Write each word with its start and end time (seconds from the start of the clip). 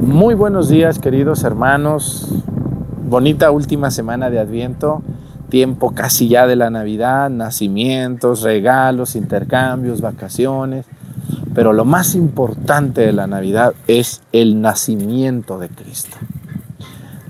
Muy 0.00 0.34
buenos 0.34 0.68
días, 0.68 0.98
queridos 0.98 1.44
hermanos. 1.44 2.28
Bonita 3.08 3.50
última 3.50 3.90
semana 3.90 4.30
de 4.30 4.38
Adviento, 4.38 5.02
tiempo 5.48 5.94
casi 5.94 6.28
ya 6.28 6.46
de 6.46 6.56
la 6.56 6.70
Navidad, 6.70 7.30
nacimientos, 7.30 8.42
regalos, 8.42 9.16
intercambios, 9.16 10.00
vacaciones. 10.00 10.86
Pero 11.54 11.72
lo 11.72 11.84
más 11.84 12.14
importante 12.14 13.02
de 13.02 13.12
la 13.12 13.26
Navidad 13.26 13.74
es 13.86 14.22
el 14.32 14.60
nacimiento 14.60 15.58
de 15.58 15.68
Cristo. 15.68 16.16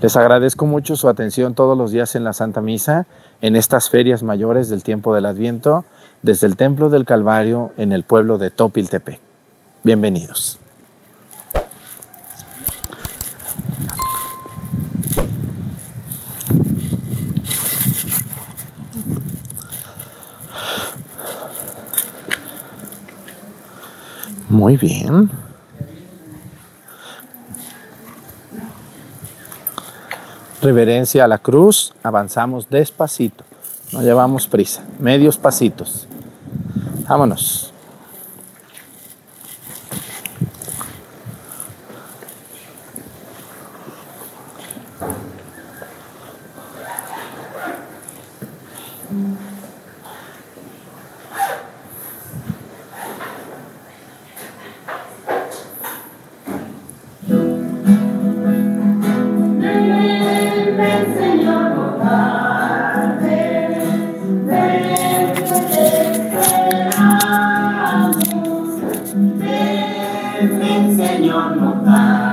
Les 0.01 0.15
agradezco 0.15 0.65
mucho 0.65 0.95
su 0.95 1.07
atención 1.07 1.55
todos 1.55 1.77
los 1.77 1.91
días 1.91 2.15
en 2.15 2.23
la 2.23 2.33
Santa 2.33 2.61
Misa, 2.61 3.05
en 3.41 3.55
estas 3.55 3.89
ferias 3.89 4.23
mayores 4.23 4.69
del 4.69 4.83
tiempo 4.83 5.15
del 5.15 5.25
Adviento, 5.25 5.85
desde 6.21 6.47
el 6.47 6.57
Templo 6.57 6.89
del 6.89 7.05
Calvario 7.05 7.71
en 7.77 7.91
el 7.91 8.03
pueblo 8.03 8.37
de 8.37 8.49
Topiltepec. 8.49 9.19
Bienvenidos. 9.83 10.59
Muy 24.55 24.77
bien. 24.77 25.29
Reverencia 30.61 31.25
a 31.25 31.27
la 31.27 31.39
cruz, 31.39 31.93
avanzamos 32.01 32.69
despacito, 32.69 33.43
no 33.91 34.01
llevamos 34.01 34.47
prisa, 34.47 34.81
medios 34.97 35.37
pasitos. 35.37 36.07
Vámonos. 37.05 37.74
on 71.35 71.59
the 71.59 71.85
back. 71.85 72.24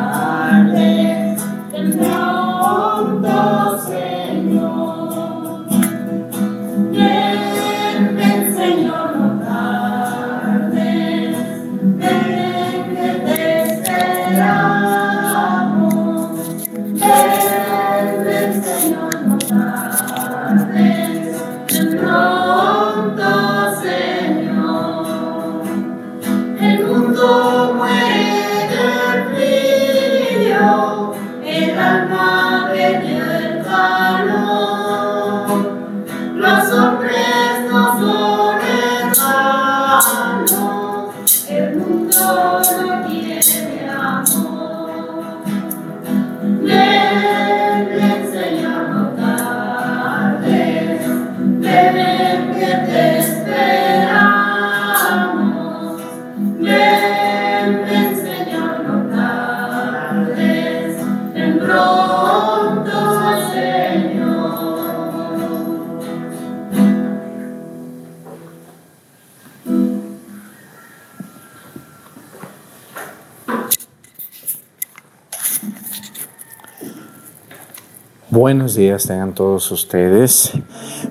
Buenos 78.52 78.74
días 78.74 79.06
tengan 79.06 79.32
todos 79.32 79.72
ustedes. 79.72 80.52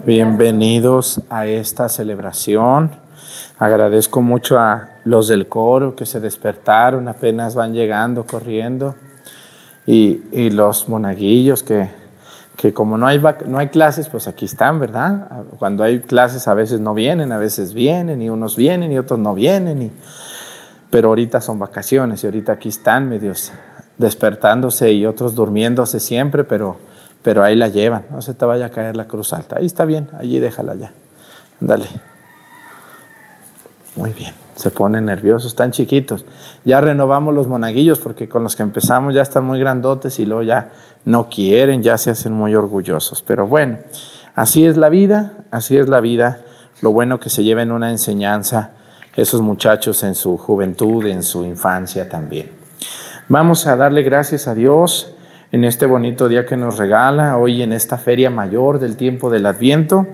Bienvenidos 0.06 1.22
a 1.28 1.47
esta 1.47 1.90
celebración. 1.90 2.91
Agradezco 3.57 4.22
mucho 4.22 4.59
a 4.59 4.90
los 5.06 5.28
del 5.28 5.47
coro 5.47 5.96
que 5.96 6.06
se 6.06 6.19
despertaron, 6.19 7.07
apenas 7.07 7.56
van 7.56 7.74
llegando 7.74 8.28
corriendo. 8.28 8.94
Y, 9.88 10.52
los 10.52 10.88
monaguillos 10.88 11.63
que, 11.63 11.90
que 12.57 12.75
como 12.75 13.00
no 13.00 13.07
hay, 13.07 13.19
no 13.47 13.58
hay 13.58 13.69
clases, 13.69 14.08
pues 14.08 14.28
aquí 14.28 14.46
están, 14.46 14.79
¿verdad? 14.79 15.28
Cuando 15.58 15.84
hay 15.84 16.02
clases 16.02 16.47
a 16.47 16.53
veces 16.53 16.79
no 16.79 16.94
vienen, 16.94 17.31
a 17.31 17.40
veces 17.40 17.73
vienen, 17.73 18.22
y 18.22 18.29
unos 18.29 18.56
vienen 18.56 18.91
y 18.91 19.00
otros 19.00 19.18
no 19.18 19.34
vienen. 19.34 19.81
Y, 19.81 19.91
pero 20.91 21.08
ahorita 21.08 21.41
son 21.41 21.58
vacaciones 21.58 22.23
y 22.23 22.28
ahorita 22.28 22.52
aquí 22.52 22.69
están 22.69 23.09
medios 23.09 23.52
despertándose 23.97 24.91
y 24.91 25.08
otros 25.08 25.34
durmiéndose 25.34 26.00
siempre, 26.00 26.44
pero 26.44 26.91
pero 27.24 27.44
ahí 27.44 27.56
la 27.56 27.68
llevan, 27.68 28.06
no 28.12 28.22
se 28.22 28.34
te 28.34 28.46
vaya 28.46 28.68
a 28.68 28.70
caer 28.70 28.96
la 28.96 29.08
cruz 29.08 29.34
alta. 29.34 29.58
Ahí 29.58 29.66
está 29.66 29.86
bien, 29.86 30.09
allí 30.18 30.40
déjala 30.40 30.76
ya. 30.76 30.92
Dale. 31.59 31.86
Muy 33.96 34.12
bien, 34.14 34.34
se 34.56 34.72
ponen 34.72 35.06
nerviosos, 35.06 35.52
están 35.52 35.72
chiquitos. 35.72 36.26
Ya 36.64 36.82
renovamos 36.82 37.34
los 37.34 37.48
monaguillos 37.48 38.00
porque 38.00 38.30
con 38.30 38.44
los 38.44 38.56
que 38.56 38.64
empezamos 38.64 39.14
ya 39.14 39.22
están 39.22 39.46
muy 39.46 39.59
grandotes 39.59 40.20
y 40.20 40.26
luego 40.26 40.44
ya 40.44 40.72
no 41.06 41.30
quieren, 41.30 41.84
ya 41.84 41.98
se 41.98 42.12
hacen 42.12 42.34
muy 42.34 42.56
orgullosos. 42.56 43.22
Pero 43.22 43.48
bueno, 43.48 43.80
así 44.34 44.66
es 44.66 44.78
la 44.78 44.90
vida, 44.90 45.34
así 45.52 45.78
es 45.78 45.90
la 45.90 46.00
vida. 46.00 46.42
Lo 46.82 46.92
bueno 46.92 47.20
que 47.20 47.30
se 47.30 47.44
lleven 47.44 47.72
una 47.72 47.92
enseñanza 47.92 48.72
esos 49.16 49.42
muchachos 49.42 50.03
en 50.03 50.16
su 50.16 50.38
juventud, 50.38 51.06
en 51.06 51.24
su 51.24 51.44
infancia 51.44 52.08
también. 52.08 52.50
Vamos 53.28 53.68
a 53.68 53.76
darle 53.76 54.03
gracias 54.03 54.48
a 54.48 54.56
Dios 54.56 55.14
en 55.51 55.66
este 55.66 55.85
bonito 55.85 56.29
día 56.29 56.45
que 56.45 56.56
nos 56.56 56.78
regala, 56.78 57.38
hoy 57.38 57.62
en 57.62 57.73
esta 57.73 57.97
feria 57.97 58.29
mayor 58.29 58.79
del 58.79 58.95
tiempo 58.95 59.29
del 59.29 59.45
Adviento. 59.45 60.07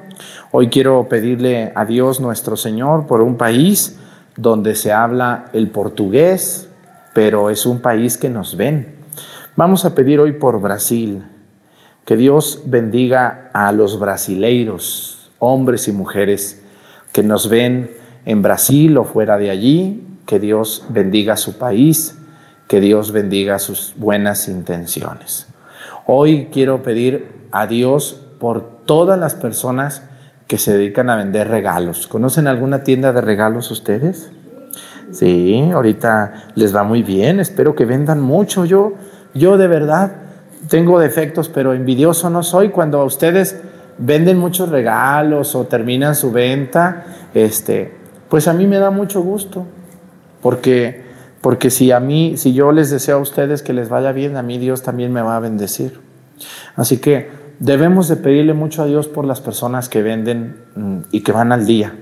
Hoy 0.51 0.69
quiero 0.69 1.07
pedirle 1.07 1.71
a 1.75 1.85
Dios 1.85 2.19
nuestro 2.19 2.57
Señor 2.57 3.05
por 3.05 3.21
un 3.21 3.37
país 3.37 3.99
donde 4.35 4.73
se 4.73 4.91
habla 4.91 5.45
el 5.53 5.69
portugués, 5.69 6.69
pero 7.13 7.51
es 7.51 7.67
un 7.67 7.81
país 7.81 8.17
que 8.17 8.29
nos 8.29 8.57
ven. 8.57 8.95
Vamos 9.55 9.85
a 9.85 9.93
pedir 9.93 10.19
hoy 10.19 10.33
por 10.33 10.59
Brasil, 10.59 11.23
que 12.03 12.17
Dios 12.17 12.63
bendiga 12.65 13.51
a 13.53 13.71
los 13.71 13.99
brasileiros, 13.99 15.29
hombres 15.37 15.87
y 15.87 15.91
mujeres 15.91 16.63
que 17.11 17.21
nos 17.21 17.47
ven 17.47 17.91
en 18.25 18.41
Brasil 18.41 18.97
o 18.97 19.03
fuera 19.03 19.37
de 19.37 19.51
allí, 19.51 20.03
que 20.25 20.39
Dios 20.39 20.85
bendiga 20.89 21.37
su 21.37 21.59
país 21.59 22.15
que 22.67 22.81
Dios 22.81 23.12
bendiga 23.12 23.59
sus 23.59 23.94
buenas 23.95 24.47
intenciones. 24.47 25.47
Hoy 26.06 26.50
quiero 26.51 26.83
pedir 26.83 27.31
a 27.51 27.65
Dios 27.68 28.21
por 28.39 28.86
todas 28.86 29.19
las 29.19 29.36
personas 29.36 30.03
que 30.47 30.57
se 30.57 30.77
dedican 30.77 31.09
a 31.09 31.15
vender 31.15 31.47
regalos. 31.47 32.07
¿Conocen 32.07 32.47
alguna 32.47 32.83
tienda 32.83 33.13
de 33.13 33.21
regalos 33.21 33.71
ustedes? 33.71 34.31
Sí, 35.12 35.69
ahorita 35.74 36.51
les 36.56 36.75
va 36.75 36.83
muy 36.83 37.03
bien, 37.03 37.39
espero 37.39 37.75
que 37.75 37.86
vendan 37.86 38.19
mucho. 38.19 38.65
Yo, 38.65 38.94
yo 39.33 39.57
de 39.57 39.68
verdad 39.68 40.12
tengo 40.69 41.00
defectos, 41.00 41.50
pero 41.50 41.74
envidioso 41.74 42.30
no 42.30 42.44
soy. 42.44 42.69
Cuando 42.69 43.03
ustedes 43.06 43.57
venden 43.97 44.38
muchos 44.38 44.69
regalos 44.69 45.56
o 45.56 45.65
terminan 45.65 46.15
su 46.15 46.31
venta, 46.31 47.06
este, 47.33 47.94
pues 48.30 48.47
a 48.47 48.53
mí 48.53 48.68
me 48.68 48.77
da 48.77 48.91
mucho 48.91 49.21
gusto, 49.21 49.65
porque 50.41 51.06
porque 51.42 51.69
si 51.69 51.92
a 51.92 52.00
mí, 52.00 52.38
si 52.38 52.54
yo 52.54 52.72
les 52.72 52.89
deseo 52.89 53.18
a 53.18 53.22
ustedes 53.22 53.62
que 53.62 53.74
les 53.74 53.89
vaya 53.89 54.12
bien, 54.12 54.38
a 54.38 54.44
mí 54.44 54.57
Dios 54.57 54.81
también 54.81 55.13
me 55.13 55.22
va 55.22 55.36
a 55.36 55.39
bendecir. 55.39 56.00
Así 56.75 56.98
que 56.98 57.30
debemos 57.60 58.07
de 58.07 58.16
pedirle 58.18 58.54
mucho 58.54 58.84
a 58.84 58.86
Dios 58.86 59.07
por 59.07 59.25
las 59.25 59.42
personas 59.42 59.89
que 59.89 60.01
venden 60.01 60.57
mm, 60.75 60.98
y 61.12 61.22
que 61.22 61.31
van 61.31 61.51
al 61.51 61.66
día. 61.66 61.94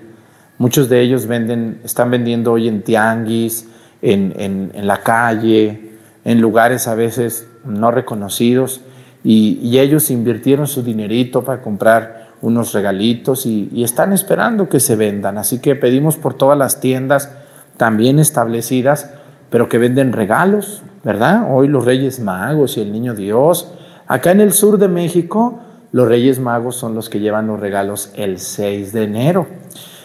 Muchos 0.57 0.87
de 0.87 1.01
ellos 1.01 1.27
venden, 1.27 1.81
están 1.83 2.11
vendiendo 2.11 2.53
hoy 2.53 2.67
en 2.67 2.81
tianguis, 2.81 3.67
en, 4.01 4.33
en, 4.37 4.87
la 4.87 5.01
calle, 5.01 5.91
en 6.23 6.39
lugares 6.39 6.87
a 6.87 6.95
veces 6.95 7.47
no 7.65 7.91
reconocidos 7.91 8.81
y, 9.23 9.77
ellos 9.79 10.11
invirtieron 10.11 10.67
su 10.67 10.83
dinerito 10.83 11.43
para 11.43 11.61
comprar 11.61 12.29
unos 12.41 12.73
regalitos 12.73 13.45
y, 13.45 13.69
y 13.73 13.83
están 13.83 14.13
esperando 14.13 14.69
que 14.69 14.79
se 14.79 14.95
vendan. 14.95 15.37
Así 15.37 15.59
que 15.59 15.75
pedimos 15.75 16.17
por 16.17 16.35
todas 16.35 16.57
las 16.57 16.79
tiendas 16.79 17.31
también 17.77 18.19
establecidas, 18.19 19.09
pero 19.55 19.69
que 19.69 19.77
venden 19.77 20.11
regalos, 20.11 20.83
¿verdad? 21.01 21.47
Hoy 21.49 21.69
los 21.69 21.85
Reyes 21.85 22.19
Magos 22.19 22.75
y 22.75 22.81
el 22.81 22.91
Niño 22.91 23.15
Dios. 23.15 23.71
Acá 24.05 24.31
en 24.31 24.41
el 24.41 24.51
sur 24.51 24.77
de 24.77 24.89
México, 24.89 25.61
los 25.93 26.09
Reyes 26.09 26.39
Magos 26.39 26.75
son 26.75 26.93
los 26.93 27.07
que 27.07 27.21
llevan 27.21 27.47
los 27.47 27.57
regalos 27.57 28.11
el 28.15 28.39
6 28.39 28.91
de 28.91 29.03
enero. 29.03 29.47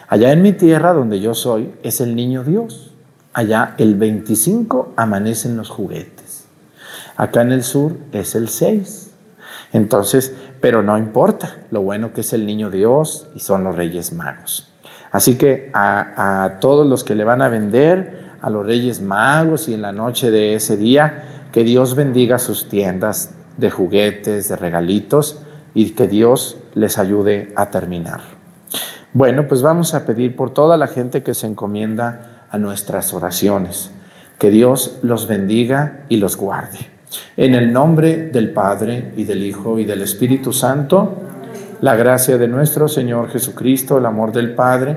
Allá 0.06 0.30
en 0.30 0.42
mi 0.42 0.52
tierra, 0.52 0.92
donde 0.92 1.18
yo 1.18 1.34
soy, 1.34 1.74
es 1.82 2.00
el 2.00 2.14
Niño 2.14 2.44
Dios. 2.44 2.92
Allá 3.32 3.74
el 3.78 3.96
25 3.96 4.92
amanecen 4.94 5.56
los 5.56 5.68
juguetes. 5.68 6.46
Acá 7.16 7.42
en 7.42 7.50
el 7.50 7.64
sur 7.64 7.96
es 8.12 8.36
el 8.36 8.48
6. 8.48 9.10
Entonces, 9.72 10.32
pero 10.60 10.84
no 10.84 10.96
importa, 10.96 11.56
lo 11.72 11.82
bueno 11.82 12.12
que 12.12 12.20
es 12.20 12.32
el 12.32 12.46
Niño 12.46 12.70
Dios 12.70 13.26
y 13.34 13.40
son 13.40 13.64
los 13.64 13.74
Reyes 13.74 14.12
Magos. 14.12 14.72
Así 15.10 15.36
que 15.36 15.72
a, 15.74 16.44
a 16.44 16.60
todos 16.60 16.86
los 16.86 17.02
que 17.02 17.16
le 17.16 17.24
van 17.24 17.42
a 17.42 17.48
vender, 17.48 18.29
a 18.40 18.50
los 18.50 18.64
Reyes 18.64 19.00
Magos 19.00 19.68
y 19.68 19.74
en 19.74 19.82
la 19.82 19.92
noche 19.92 20.30
de 20.30 20.54
ese 20.54 20.76
día, 20.76 21.46
que 21.52 21.64
Dios 21.64 21.94
bendiga 21.94 22.38
sus 22.38 22.68
tiendas 22.68 23.34
de 23.56 23.70
juguetes, 23.70 24.48
de 24.48 24.56
regalitos 24.56 25.42
y 25.74 25.90
que 25.90 26.08
Dios 26.08 26.56
les 26.74 26.98
ayude 26.98 27.52
a 27.56 27.70
terminar. 27.70 28.20
Bueno, 29.12 29.48
pues 29.48 29.62
vamos 29.62 29.94
a 29.94 30.06
pedir 30.06 30.36
por 30.36 30.54
toda 30.54 30.76
la 30.76 30.86
gente 30.86 31.22
que 31.22 31.34
se 31.34 31.46
encomienda 31.46 32.46
a 32.50 32.58
nuestras 32.58 33.12
oraciones. 33.12 33.90
Que 34.38 34.50
Dios 34.50 34.98
los 35.02 35.26
bendiga 35.26 36.04
y 36.08 36.16
los 36.16 36.36
guarde. 36.36 36.78
En 37.36 37.54
el 37.54 37.72
nombre 37.72 38.28
del 38.28 38.50
Padre 38.50 39.12
y 39.16 39.24
del 39.24 39.42
Hijo 39.42 39.78
y 39.78 39.84
del 39.84 40.02
Espíritu 40.02 40.52
Santo, 40.52 41.22
la 41.80 41.96
gracia 41.96 42.38
de 42.38 42.46
nuestro 42.46 42.88
Señor 42.88 43.28
Jesucristo, 43.30 43.98
el 43.98 44.06
amor 44.06 44.32
del 44.32 44.54
Padre 44.54 44.96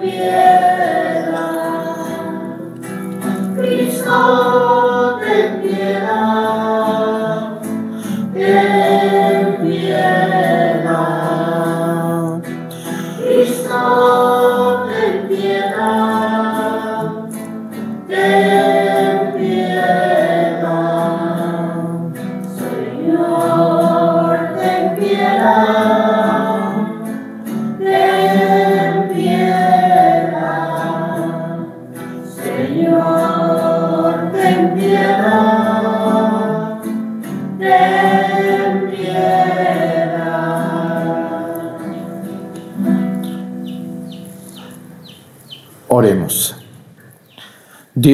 Bien. 0.00 0.59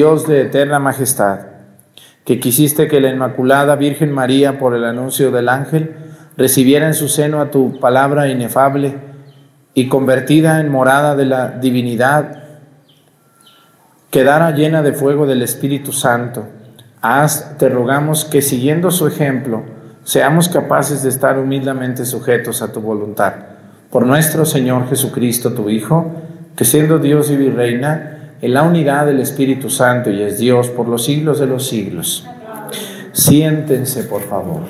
Dios 0.07 0.25
de 0.25 0.43
eterna 0.43 0.79
majestad, 0.79 1.39
que 2.23 2.39
quisiste 2.39 2.87
que 2.87 3.01
la 3.01 3.09
Inmaculada 3.09 3.75
Virgen 3.75 4.13
María, 4.13 4.57
por 4.57 4.73
el 4.73 4.85
anuncio 4.85 5.31
del 5.31 5.49
ángel, 5.49 5.97
recibiera 6.37 6.87
en 6.87 6.93
su 6.93 7.09
seno 7.09 7.41
a 7.41 7.51
tu 7.51 7.77
palabra 7.81 8.29
inefable 8.29 8.95
y 9.73 9.89
convertida 9.89 10.61
en 10.61 10.71
morada 10.71 11.17
de 11.17 11.25
la 11.25 11.49
divinidad, 11.49 12.41
quedara 14.09 14.51
llena 14.51 14.81
de 14.81 14.93
fuego 14.93 15.27
del 15.27 15.41
Espíritu 15.41 15.91
Santo. 15.91 16.47
Haz, 17.01 17.57
te 17.57 17.67
rogamos, 17.67 18.23
que 18.23 18.41
siguiendo 18.41 18.91
su 18.91 19.07
ejemplo, 19.07 19.63
seamos 20.05 20.47
capaces 20.47 21.03
de 21.03 21.09
estar 21.09 21.37
humildemente 21.37 22.05
sujetos 22.05 22.61
a 22.61 22.71
tu 22.71 22.79
voluntad. 22.79 23.33
Por 23.91 24.05
nuestro 24.05 24.45
Señor 24.45 24.87
Jesucristo, 24.87 25.51
tu 25.51 25.69
Hijo, 25.69 26.13
que 26.55 26.63
siendo 26.63 26.97
Dios 26.97 27.29
y 27.29 27.35
Virreina, 27.35 28.16
en 28.41 28.53
la 28.53 28.63
unidad 28.63 29.05
del 29.05 29.19
Espíritu 29.19 29.69
Santo 29.69 30.11
y 30.11 30.21
es 30.21 30.37
Dios 30.37 30.69
por 30.69 30.87
los 30.87 31.05
siglos 31.05 31.39
de 31.39 31.47
los 31.47 31.67
siglos. 31.67 32.25
Siéntense, 33.11 34.03
por 34.03 34.21
favor. 34.21 34.61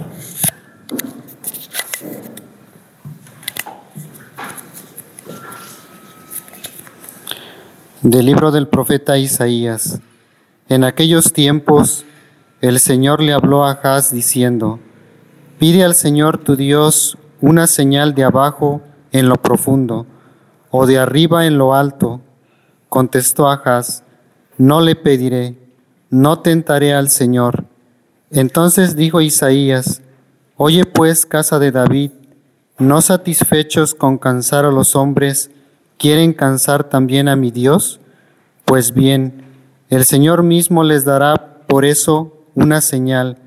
Del 8.02 8.26
libro 8.26 8.52
del 8.52 8.68
profeta 8.68 9.18
Isaías. 9.18 10.00
En 10.70 10.84
aquellos 10.84 11.34
tiempos 11.34 12.06
el 12.62 12.80
Señor 12.80 13.22
le 13.22 13.34
habló 13.34 13.66
a 13.66 13.72
Haz 13.72 14.12
diciendo, 14.12 14.80
Pide 15.60 15.84
al 15.84 15.96
Señor 15.96 16.38
tu 16.38 16.56
Dios 16.56 17.18
una 17.42 17.68
señal 17.68 18.16
de 18.16 18.24
abajo 18.24 18.82
en 19.12 19.28
lo 19.28 19.36
profundo 19.36 20.06
o 20.72 20.86
de 20.86 21.00
arriba 21.00 21.46
en 21.46 21.58
lo 21.58 21.76
alto 21.76 22.22
Contestó 22.90 23.50
Ahaz, 23.50 24.04
no 24.58 24.82
le 24.82 24.96
pediré, 24.96 25.58
no 26.10 26.40
tentaré 26.40 26.94
al 26.94 27.10
Señor. 27.10 27.66
Entonces 28.32 28.96
dijo 28.96 29.22
Isaías, 29.22 30.02
Oye 30.56 30.86
pues, 30.86 31.28
casa 31.28 31.60
de 31.60 31.72
David, 31.72 32.12
¿no 32.80 33.02
satisfechos 33.02 33.94
con 33.94 34.18
cansar 34.18 34.66
a 34.66 34.72
los 34.72 34.96
hombres, 34.96 35.52
quieren 36.00 36.34
cansar 36.34 36.86
también 36.86 37.28
a 37.28 37.36
mi 37.36 37.52
Dios? 37.52 38.00
Pues 38.66 38.92
bien, 38.92 39.44
el 39.90 40.04
Señor 40.04 40.42
mismo 40.42 40.84
les 40.84 41.06
dará 41.06 41.62
por 41.68 41.86
eso 41.86 42.44
una 42.56 42.82
señal. 42.82 43.38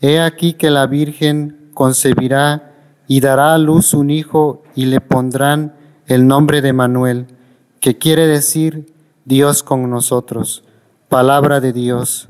He 0.00 0.20
aquí 0.20 0.52
que 0.52 0.70
la 0.70 0.86
Virgen 0.86 1.70
concebirá 1.74 2.72
y 3.08 3.20
dará 3.20 3.54
a 3.54 3.58
luz 3.58 3.92
un 3.92 4.10
hijo 4.10 4.62
y 4.76 4.86
le 4.86 5.00
pondrán 5.00 5.74
el 6.06 6.28
nombre 6.28 6.62
de 6.62 6.72
Manuel 6.72 7.26
que 7.82 7.98
quiere 7.98 8.26
decir 8.28 8.86
Dios 9.24 9.64
con 9.64 9.90
nosotros. 9.90 10.62
Palabra 11.08 11.58
de 11.60 11.72
Dios. 11.72 12.28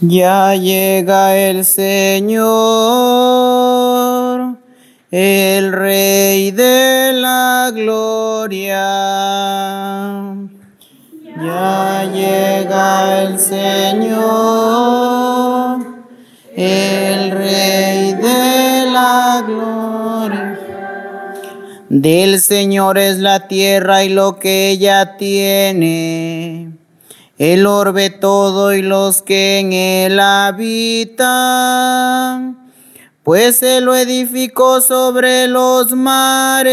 Ya 0.00 0.54
llega 0.54 1.36
el 1.36 1.66
Señor, 1.66 2.46
el 5.10 5.72
Rey 5.72 6.52
de 6.52 7.12
la 7.12 7.70
Gloria. 7.74 8.78
Ya 11.36 12.10
llega 12.10 13.24
el 13.24 13.38
Señor 13.38 15.17
el 16.58 17.30
Rey 17.30 18.14
de 18.14 18.90
la 18.90 19.44
gloria. 19.46 20.58
Del 21.88 22.40
Señor 22.40 22.98
es 22.98 23.18
la 23.18 23.46
tierra 23.46 24.02
y 24.02 24.08
lo 24.08 24.40
que 24.40 24.70
ella 24.70 25.16
tiene, 25.16 26.72
el 27.38 27.66
orbe 27.66 28.10
todo 28.10 28.74
y 28.74 28.82
los 28.82 29.22
que 29.22 29.60
en 29.60 29.72
él 29.72 30.18
habitan, 30.18 31.38
pues 33.22 33.62
Él 33.62 33.84
lo 33.84 33.94
edificó 33.94 34.80
sobre 34.80 35.46
los 35.46 35.92
mares. 35.92 36.70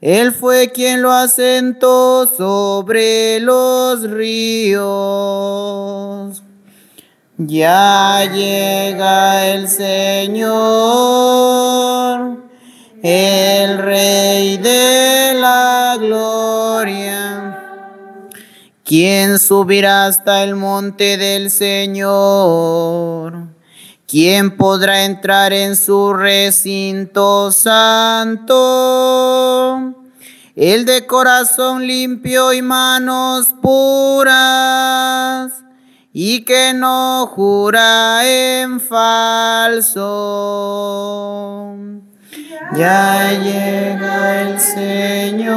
Él 0.00 0.32
fue 0.32 0.70
quien 0.70 1.02
lo 1.02 1.10
asentó 1.10 2.26
sobre 2.36 3.40
los 3.40 4.08
ríos. 4.08 4.80
Ya 7.46 8.30
llega 8.30 9.46
el 9.46 9.66
Señor 9.66 10.50
el 13.02 13.78
Rey 13.78 14.58
de 14.58 15.32
la 15.40 15.96
Gloria. 15.98 17.56
¿Quién 18.84 19.38
subirá 19.38 20.04
hasta 20.04 20.44
el 20.44 20.54
monte 20.54 21.16
del 21.16 21.50
Señor? 21.50 23.32
¿Quién 24.06 24.58
podrá 24.58 25.06
entrar 25.06 25.54
en 25.54 25.76
su 25.76 26.12
recinto 26.12 27.50
santo? 27.52 28.50
El 30.54 30.84
de 30.84 31.06
corazón 31.06 31.86
limpio 31.86 32.52
y 32.52 32.60
manos 32.60 33.54
puras, 33.62 35.52
y 36.12 36.44
que 36.44 36.74
no 36.74 37.26
jura 37.26 38.22
en 38.26 38.80
falso 38.80 40.50
ya 42.76 43.32
llega 43.32 44.42
el 44.42 44.60
Señor, 44.60 45.56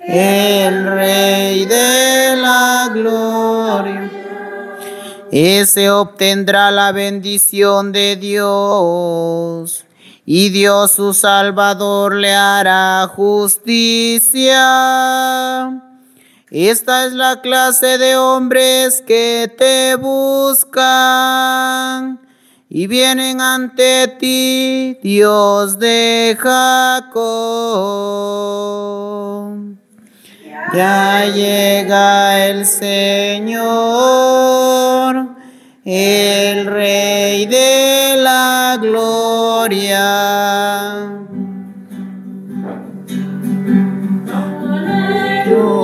el 0.00 0.86
Rey 0.86 1.66
de 1.66 2.36
la 2.36 2.88
gloria. 2.92 4.10
Ese 5.30 5.90
obtendrá 5.90 6.70
la 6.70 6.92
bendición 6.92 7.92
de 7.92 8.16
Dios 8.16 9.84
y 10.24 10.48
Dios 10.48 10.92
su 10.92 11.12
Salvador 11.12 12.14
le 12.14 12.34
hará 12.34 13.06
justicia. 13.14 14.58
Esta 16.50 17.04
es 17.04 17.12
la 17.12 17.42
clase 17.42 17.98
de 17.98 18.16
hombres 18.16 19.02
que 19.06 19.54
te 19.58 19.96
buscan 19.96 20.88
y 22.70 22.86
vienen 22.86 23.42
ante 23.42 24.08
ti, 24.18 24.98
Dios 25.02 25.78
de 25.78 26.34
Jacob. 26.40 27.18
Ya 30.72 31.26
llega 31.26 32.46
el 32.46 32.64
Señor, 32.64 33.66
el 35.84 36.64
Rey 36.64 37.44
de 37.44 38.14
la 38.22 38.78
gloria. 38.80 39.98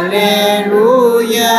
Aleluya. 0.00 1.50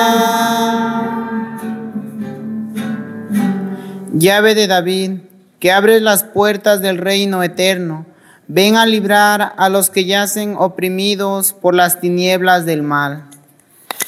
Llave 4.14 4.56
de 4.56 4.68
David, 4.68 5.20
que 5.60 5.72
abres 5.72 6.02
las 6.02 6.24
puertas 6.24 6.82
del 6.82 6.98
reino 6.98 7.44
eterno 7.44 8.06
Ven 8.52 8.78
a 8.78 8.88
librar 8.88 9.54
a 9.58 9.70
los 9.70 9.92
que 9.92 10.06
yacen 10.06 10.56
oprimidos 10.58 11.54
por 11.54 11.76
las 11.76 12.00
tinieblas 12.00 12.66
del 12.66 12.82
mal. 12.82 13.26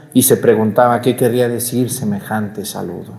y 0.13 0.23
se 0.23 0.37
preguntaba 0.37 1.01
qué 1.01 1.15
querría 1.15 1.47
decir 1.47 1.89
semejante 1.89 2.65
saludo. 2.65 3.13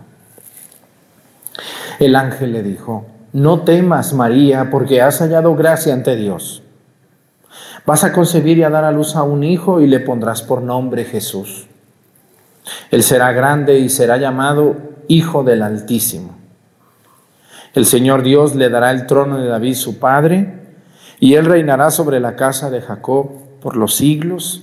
El 1.98 2.16
ángel 2.16 2.52
le 2.52 2.62
dijo, 2.62 3.06
no 3.32 3.62
temas, 3.62 4.12
María, 4.12 4.70
porque 4.70 5.00
has 5.00 5.20
hallado 5.20 5.54
gracia 5.54 5.94
ante 5.94 6.16
Dios. 6.16 6.62
Vas 7.86 8.04
a 8.04 8.12
concebir 8.12 8.58
y 8.58 8.62
a 8.62 8.70
dar 8.70 8.84
a 8.84 8.92
luz 8.92 9.16
a 9.16 9.22
un 9.22 9.42
hijo 9.42 9.80
y 9.80 9.86
le 9.86 10.00
pondrás 10.00 10.42
por 10.42 10.62
nombre 10.62 11.04
Jesús. 11.04 11.66
Él 12.90 13.02
será 13.02 13.32
grande 13.32 13.78
y 13.78 13.88
será 13.88 14.16
llamado 14.18 14.76
Hijo 15.08 15.42
del 15.42 15.62
Altísimo. 15.62 16.36
El 17.74 17.86
Señor 17.86 18.22
Dios 18.22 18.54
le 18.54 18.68
dará 18.68 18.90
el 18.90 19.06
trono 19.06 19.38
de 19.38 19.48
David 19.48 19.74
su 19.74 19.98
padre, 19.98 20.60
y 21.18 21.34
él 21.34 21.46
reinará 21.46 21.90
sobre 21.90 22.20
la 22.20 22.36
casa 22.36 22.70
de 22.70 22.82
Jacob 22.82 23.30
por 23.60 23.76
los 23.76 23.94
siglos, 23.94 24.62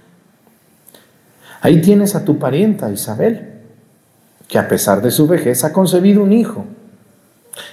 Ahí 1.61 1.79
tienes 1.79 2.15
a 2.15 2.25
tu 2.25 2.39
parienta 2.39 2.91
Isabel, 2.91 3.51
que 4.47 4.57
a 4.57 4.67
pesar 4.67 5.01
de 5.01 5.11
su 5.11 5.27
vejez 5.27 5.63
ha 5.63 5.71
concebido 5.71 6.23
un 6.23 6.33
hijo 6.33 6.65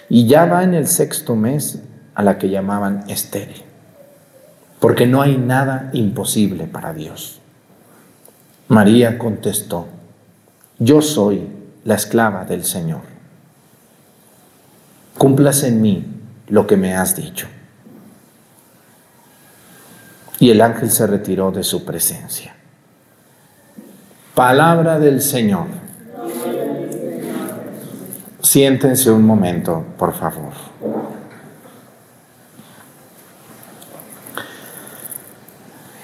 Y 0.08 0.28
ya 0.28 0.46
va 0.46 0.62
en 0.62 0.74
el 0.74 0.86
sexto 0.86 1.34
mes 1.34 1.80
a 2.14 2.22
la 2.22 2.38
que 2.38 2.50
llamaban 2.50 3.04
estéril, 3.08 3.62
porque 4.80 5.06
no 5.06 5.22
hay 5.22 5.36
nada 5.36 5.90
imposible 5.92 6.66
para 6.66 6.92
Dios. 6.92 7.40
María 8.66 9.18
contestó, 9.18 9.86
yo 10.78 11.00
soy 11.00 11.48
la 11.84 11.94
esclava 11.94 12.44
del 12.44 12.64
Señor. 12.64 13.02
Cumplas 15.16 15.62
en 15.62 15.80
mí 15.80 16.06
lo 16.48 16.66
que 16.66 16.76
me 16.76 16.96
has 16.96 17.14
dicho. 17.14 17.46
Y 20.40 20.50
el 20.50 20.60
ángel 20.60 20.90
se 20.90 21.06
retiró 21.06 21.50
de 21.52 21.62
su 21.62 21.84
presencia. 21.84 22.57
Palabra 24.38 25.00
del 25.00 25.20
Señor. 25.20 25.64
Siéntense 28.40 29.10
un 29.10 29.26
momento, 29.26 29.84
por 29.98 30.14
favor. 30.14 30.52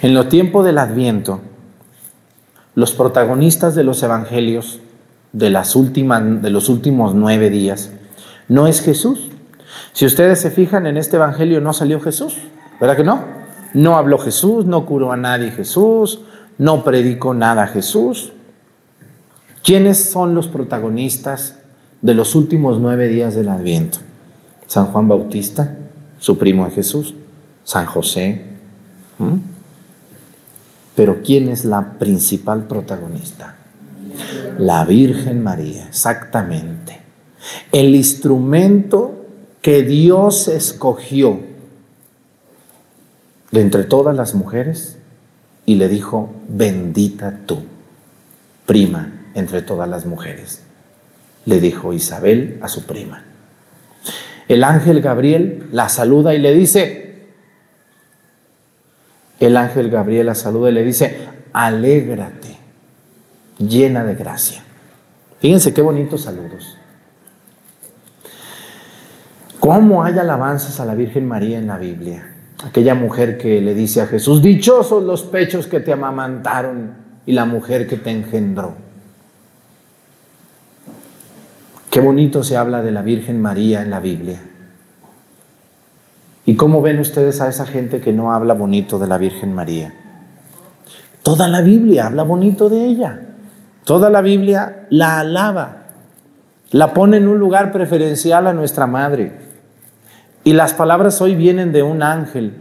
En 0.03 0.15
lo 0.15 0.27
tiempo 0.27 0.65
del 0.65 0.79
Adviento, 0.79 1.43
los 2.75 2.91
protagonistas 2.91 3.77
de 3.77 3.85
los 3.85 4.03
evangelios 4.03 4.81
de, 5.33 5.51
las 5.51 5.77
últimas, 5.77 6.43
de 6.43 6.51
los 6.51 6.69
últimos 6.69 7.15
nueve 7.15 7.51
días 7.51 7.93
no 8.49 8.67
es 8.67 8.81
Jesús. 8.81 9.31
Si 9.93 10.07
ustedes 10.07 10.41
se 10.41 10.51
fijan 10.51 10.89
en 10.89 10.97
este 10.97 11.19
evangelio, 11.19 11.61
no 11.61 11.73
salió 11.73 12.01
Jesús, 12.01 12.39
¿verdad 12.81 12.97
que 12.97 13.05
no? 13.05 13.23
No 13.75 13.97
habló 13.97 14.19
Jesús, 14.19 14.67
no 14.67 14.87
curó 14.87 15.13
a 15.13 15.17
nadie 15.17 15.53
Jesús, 15.53 16.19
no 16.59 16.85
predicó 16.85 17.35
nada 17.35 17.67
Jesús. 17.67 18.33
¿Quiénes 19.63 20.11
son 20.11 20.35
los 20.35 20.49
protagonistas 20.49 21.57
de 22.03 22.15
los 22.15 22.35
últimos 22.35 22.79
nueve 22.79 23.09
días 23.09 23.35
del 23.35 23.49
Adviento? 23.49 23.99
San 24.67 24.87
Juan 24.87 25.09
Bautista, 25.09 25.77
su 26.19 26.39
primo 26.39 26.65
de 26.67 26.73
Jesús, 26.73 27.15
San 27.65 27.87
José. 27.87 28.45
Pero 30.95 31.23
¿quién 31.23 31.49
es 31.49 31.65
la 31.65 31.99
principal 31.99 32.65
protagonista? 32.67 33.57
La 34.59 34.85
Virgen 34.85 35.43
María, 35.43 35.87
exactamente. 35.89 37.01
El 37.73 37.95
instrumento 37.95 39.27
que 39.61 39.83
Dios 39.83 40.49
escogió 40.49 41.41
de 43.51 43.61
entre 43.61 43.85
todas 43.85 44.15
las 44.15 44.35
mujeres 44.35 44.99
y 45.67 45.77
le 45.77 45.89
dijo, 45.89 46.33
bendita 46.49 47.41
tú, 47.47 47.63
prima 48.67 49.13
entre 49.35 49.63
todas 49.63 49.89
las 49.89 50.07
mujeres. 50.07 50.63
Le 51.47 51.61
dijo 51.61 51.93
Isabel 51.93 52.59
a 52.63 52.69
su 52.69 52.85
prima. 52.85 53.25
El 54.49 54.65
ángel 54.65 55.01
Gabriel 55.01 55.69
la 55.73 55.89
saluda 55.89 56.35
y 56.35 56.39
le 56.39 56.55
dice, 56.55 57.27
el 59.41 59.57
ángel 59.57 59.91
Gabriel 59.91 60.27
la 60.27 60.35
saluda 60.35 60.71
y 60.71 60.75
le 60.75 60.85
dice, 60.85 61.29
alégrate 61.53 62.55
llena 63.59 64.05
de 64.05 64.15
gracia. 64.15 64.63
Fíjense 65.41 65.75
qué 65.75 65.83
bonitos 65.83 66.23
saludos. 66.23 66.77
¿Cómo 69.61 70.05
hay 70.05 70.19
alabanzas 70.19 70.79
a 70.81 70.85
la 70.85 70.95
Virgen 70.95 71.27
María 71.27 71.59
en 71.59 71.67
la 71.67 71.79
Biblia? 71.79 72.34
Aquella 72.65 72.95
mujer 72.95 73.37
que 73.37 73.61
le 73.61 73.75
dice 73.75 74.01
a 74.01 74.07
Jesús, 74.07 74.41
dichosos 74.41 75.05
los 75.05 75.23
pechos 75.23 75.67
que 75.67 75.81
te 75.81 75.93
amamantaron 75.93 76.95
y 77.27 77.33
la 77.33 77.45
mujer 77.45 77.87
que 77.87 77.99
te 77.99 78.11
engendró. 78.11 78.75
Qué 81.91 82.01
bonito 82.01 82.43
se 82.43 82.57
habla 82.57 82.83
de 82.83 82.91
la 82.91 83.03
Virgen 83.03 83.41
María 83.41 83.83
en 83.83 83.91
la 83.91 84.01
Biblia. 84.01 84.41
¿Y 86.47 86.57
cómo 86.57 86.81
ven 86.81 87.01
ustedes 87.01 87.41
a 87.43 87.49
esa 87.49 87.67
gente 87.67 88.01
que 88.01 88.13
no 88.13 88.33
habla 88.33 88.55
bonito 88.55 88.99
de 88.99 89.07
la 89.09 89.19
Virgen 89.19 89.55
María? 89.55 89.95
Toda 91.23 91.49
la 91.49 91.61
Biblia 91.61 92.07
habla 92.07 92.23
bonito 92.23 92.71
de 92.71 92.85
ella. 92.85 93.21
Toda 93.85 94.09
la 94.09 94.23
Biblia 94.23 94.87
la 94.89 95.21
alaba, 95.21 95.85
la 96.71 96.95
pone 96.95 97.19
en 97.19 97.29
un 97.29 97.39
lugar 97.39 97.73
preferencial 97.73 98.47
a 98.47 98.55
nuestra 98.55 98.87
madre. 98.87 99.44
Y 100.45 100.53
las 100.53 100.75
palabras 100.75 101.21
hoy 101.23 101.35
vienen 101.35 101.73
de 101.73 101.83
un 101.83 102.03
ángel. 102.03 102.55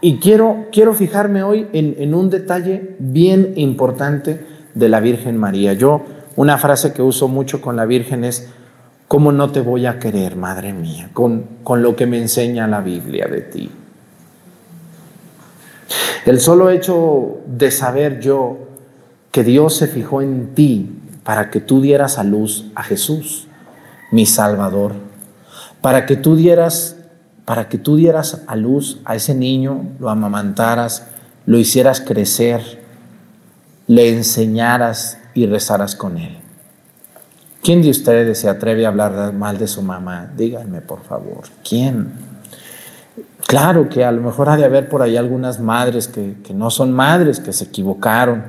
Y 0.00 0.18
quiero, 0.18 0.66
quiero 0.72 0.92
fijarme 0.92 1.42
hoy 1.42 1.68
en, 1.72 1.94
en 1.98 2.14
un 2.14 2.30
detalle 2.30 2.96
bien 2.98 3.52
importante 3.56 4.44
de 4.74 4.88
la 4.88 5.00
Virgen 5.00 5.36
María. 5.36 5.72
Yo, 5.72 6.04
una 6.36 6.58
frase 6.58 6.92
que 6.92 7.02
uso 7.02 7.28
mucho 7.28 7.60
con 7.60 7.76
la 7.76 7.84
Virgen 7.84 8.24
es, 8.24 8.48
¿cómo 9.08 9.32
no 9.32 9.50
te 9.50 9.60
voy 9.60 9.86
a 9.86 9.98
querer, 9.98 10.36
Madre 10.36 10.72
mía, 10.72 11.10
con, 11.12 11.46
con 11.64 11.82
lo 11.82 11.96
que 11.96 12.06
me 12.06 12.20
enseña 12.20 12.66
la 12.66 12.80
Biblia 12.80 13.26
de 13.26 13.40
ti? 13.40 13.70
El 16.26 16.40
solo 16.40 16.70
hecho 16.70 17.38
de 17.46 17.70
saber 17.70 18.20
yo 18.20 18.58
que 19.32 19.44
Dios 19.44 19.74
se 19.74 19.86
fijó 19.86 20.20
en 20.20 20.54
ti 20.54 20.90
para 21.24 21.50
que 21.50 21.60
tú 21.60 21.80
dieras 21.80 22.18
a 22.18 22.24
luz 22.24 22.66
a 22.74 22.82
Jesús, 22.82 23.48
mi 24.12 24.26
Salvador, 24.26 24.92
para 25.80 26.06
que 26.06 26.16
tú 26.16 26.36
dieras 26.36 26.97
para 27.48 27.70
que 27.70 27.78
tú 27.78 27.96
dieras 27.96 28.42
a 28.46 28.56
luz 28.56 29.00
a 29.06 29.16
ese 29.16 29.34
niño, 29.34 29.86
lo 30.00 30.10
amamantaras, 30.10 31.06
lo 31.46 31.56
hicieras 31.56 32.02
crecer, 32.02 32.84
le 33.86 34.10
enseñaras 34.10 35.16
y 35.32 35.46
rezaras 35.46 35.96
con 35.96 36.18
él. 36.18 36.36
¿Quién 37.62 37.80
de 37.80 37.88
ustedes 37.88 38.38
se 38.38 38.50
atreve 38.50 38.84
a 38.84 38.90
hablar 38.90 39.32
mal 39.32 39.56
de 39.56 39.66
su 39.66 39.80
mamá? 39.80 40.30
Díganme, 40.36 40.82
por 40.82 41.02
favor. 41.04 41.44
¿Quién? 41.66 42.12
Claro 43.46 43.88
que 43.88 44.04
a 44.04 44.12
lo 44.12 44.20
mejor 44.20 44.50
ha 44.50 44.58
de 44.58 44.66
haber 44.66 44.90
por 44.90 45.00
ahí 45.00 45.16
algunas 45.16 45.58
madres 45.58 46.06
que, 46.06 46.34
que 46.44 46.52
no 46.52 46.68
son 46.68 46.92
madres, 46.92 47.40
que 47.40 47.54
se 47.54 47.64
equivocaron, 47.64 48.44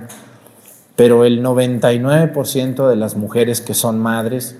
pero 0.97 1.23
el 1.23 1.41
99% 1.41 2.89
de 2.89 2.95
las 2.97 3.15
mujeres 3.15 3.61
que 3.61 3.75
son 3.75 3.97
madres, 3.97 4.57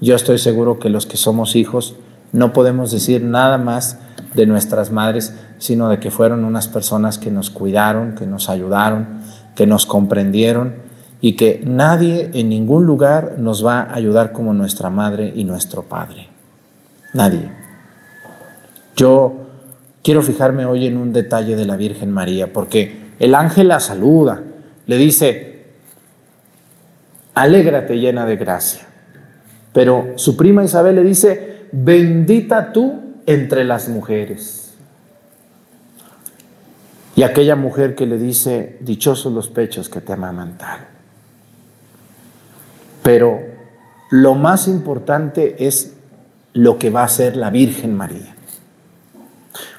yo 0.00 0.14
estoy 0.14 0.38
seguro 0.38 0.78
que 0.78 0.90
los 0.90 1.06
que 1.06 1.16
somos 1.16 1.56
hijos, 1.56 1.96
no 2.34 2.52
podemos 2.52 2.90
decir 2.90 3.22
nada 3.22 3.58
más 3.58 3.96
de 4.34 4.44
nuestras 4.46 4.90
madres, 4.90 5.34
sino 5.58 5.88
de 5.88 6.00
que 6.00 6.10
fueron 6.10 6.44
unas 6.44 6.66
personas 6.66 7.16
que 7.16 7.30
nos 7.30 7.48
cuidaron, 7.48 8.16
que 8.16 8.26
nos 8.26 8.48
ayudaron, 8.48 9.20
que 9.54 9.68
nos 9.68 9.86
comprendieron 9.86 10.74
y 11.20 11.36
que 11.36 11.62
nadie 11.64 12.32
en 12.34 12.48
ningún 12.48 12.86
lugar 12.86 13.36
nos 13.38 13.64
va 13.64 13.82
a 13.82 13.94
ayudar 13.94 14.32
como 14.32 14.52
nuestra 14.52 14.90
madre 14.90 15.32
y 15.34 15.44
nuestro 15.44 15.84
padre. 15.84 16.28
Nadie. 17.12 17.52
Yo 18.96 19.34
quiero 20.02 20.20
fijarme 20.20 20.66
hoy 20.66 20.88
en 20.88 20.96
un 20.96 21.12
detalle 21.12 21.54
de 21.54 21.66
la 21.66 21.76
Virgen 21.76 22.10
María, 22.10 22.52
porque 22.52 23.12
el 23.20 23.36
ángel 23.36 23.68
la 23.68 23.78
saluda, 23.78 24.42
le 24.86 24.96
dice, 24.96 25.66
alégrate 27.34 27.96
llena 28.00 28.26
de 28.26 28.36
gracia. 28.36 28.82
Pero 29.72 30.14
su 30.16 30.36
prima 30.36 30.64
Isabel 30.64 30.96
le 30.96 31.04
dice, 31.04 31.53
bendita 31.74 32.72
tú 32.72 33.00
entre 33.26 33.64
las 33.64 33.88
mujeres. 33.88 34.74
Y 37.16 37.22
aquella 37.22 37.56
mujer 37.56 37.94
que 37.94 38.06
le 38.06 38.18
dice, 38.18 38.78
dichosos 38.80 39.32
los 39.32 39.48
pechos 39.48 39.88
que 39.88 40.00
te 40.00 40.12
amamantaron. 40.12 40.86
Pero 43.02 43.40
lo 44.10 44.34
más 44.34 44.68
importante 44.68 45.66
es 45.66 45.96
lo 46.52 46.78
que 46.78 46.90
va 46.90 47.02
a 47.02 47.06
hacer 47.06 47.36
la 47.36 47.50
Virgen 47.50 47.96
María. 47.96 48.34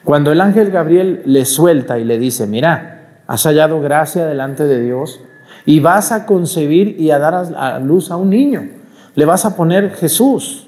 Cuando 0.04 0.32
el 0.32 0.42
ángel 0.42 0.72
Gabriel 0.72 1.24
le 1.26 1.46
suelta 1.46 1.98
y 1.98 2.04
le 2.04 2.20
dice, 2.20 2.46
mira, 2.46 3.22
has 3.28 3.44
hallado 3.44 3.82
gracia 3.82 4.26
delante 4.26 4.66
de 4.66 4.82
Dios, 4.82 5.22
y 5.66 5.80
vas 5.80 6.12
a 6.12 6.26
concebir 6.26 7.00
y 7.00 7.12
a 7.12 7.20
dar 7.20 7.34
a 7.34 7.80
luz 7.80 8.12
a 8.12 8.18
un 8.18 8.30
niño. 8.30 8.70
Le 9.16 9.26
vas 9.26 9.46
a 9.46 9.56
poner 9.56 9.96
Jesús 9.96 10.65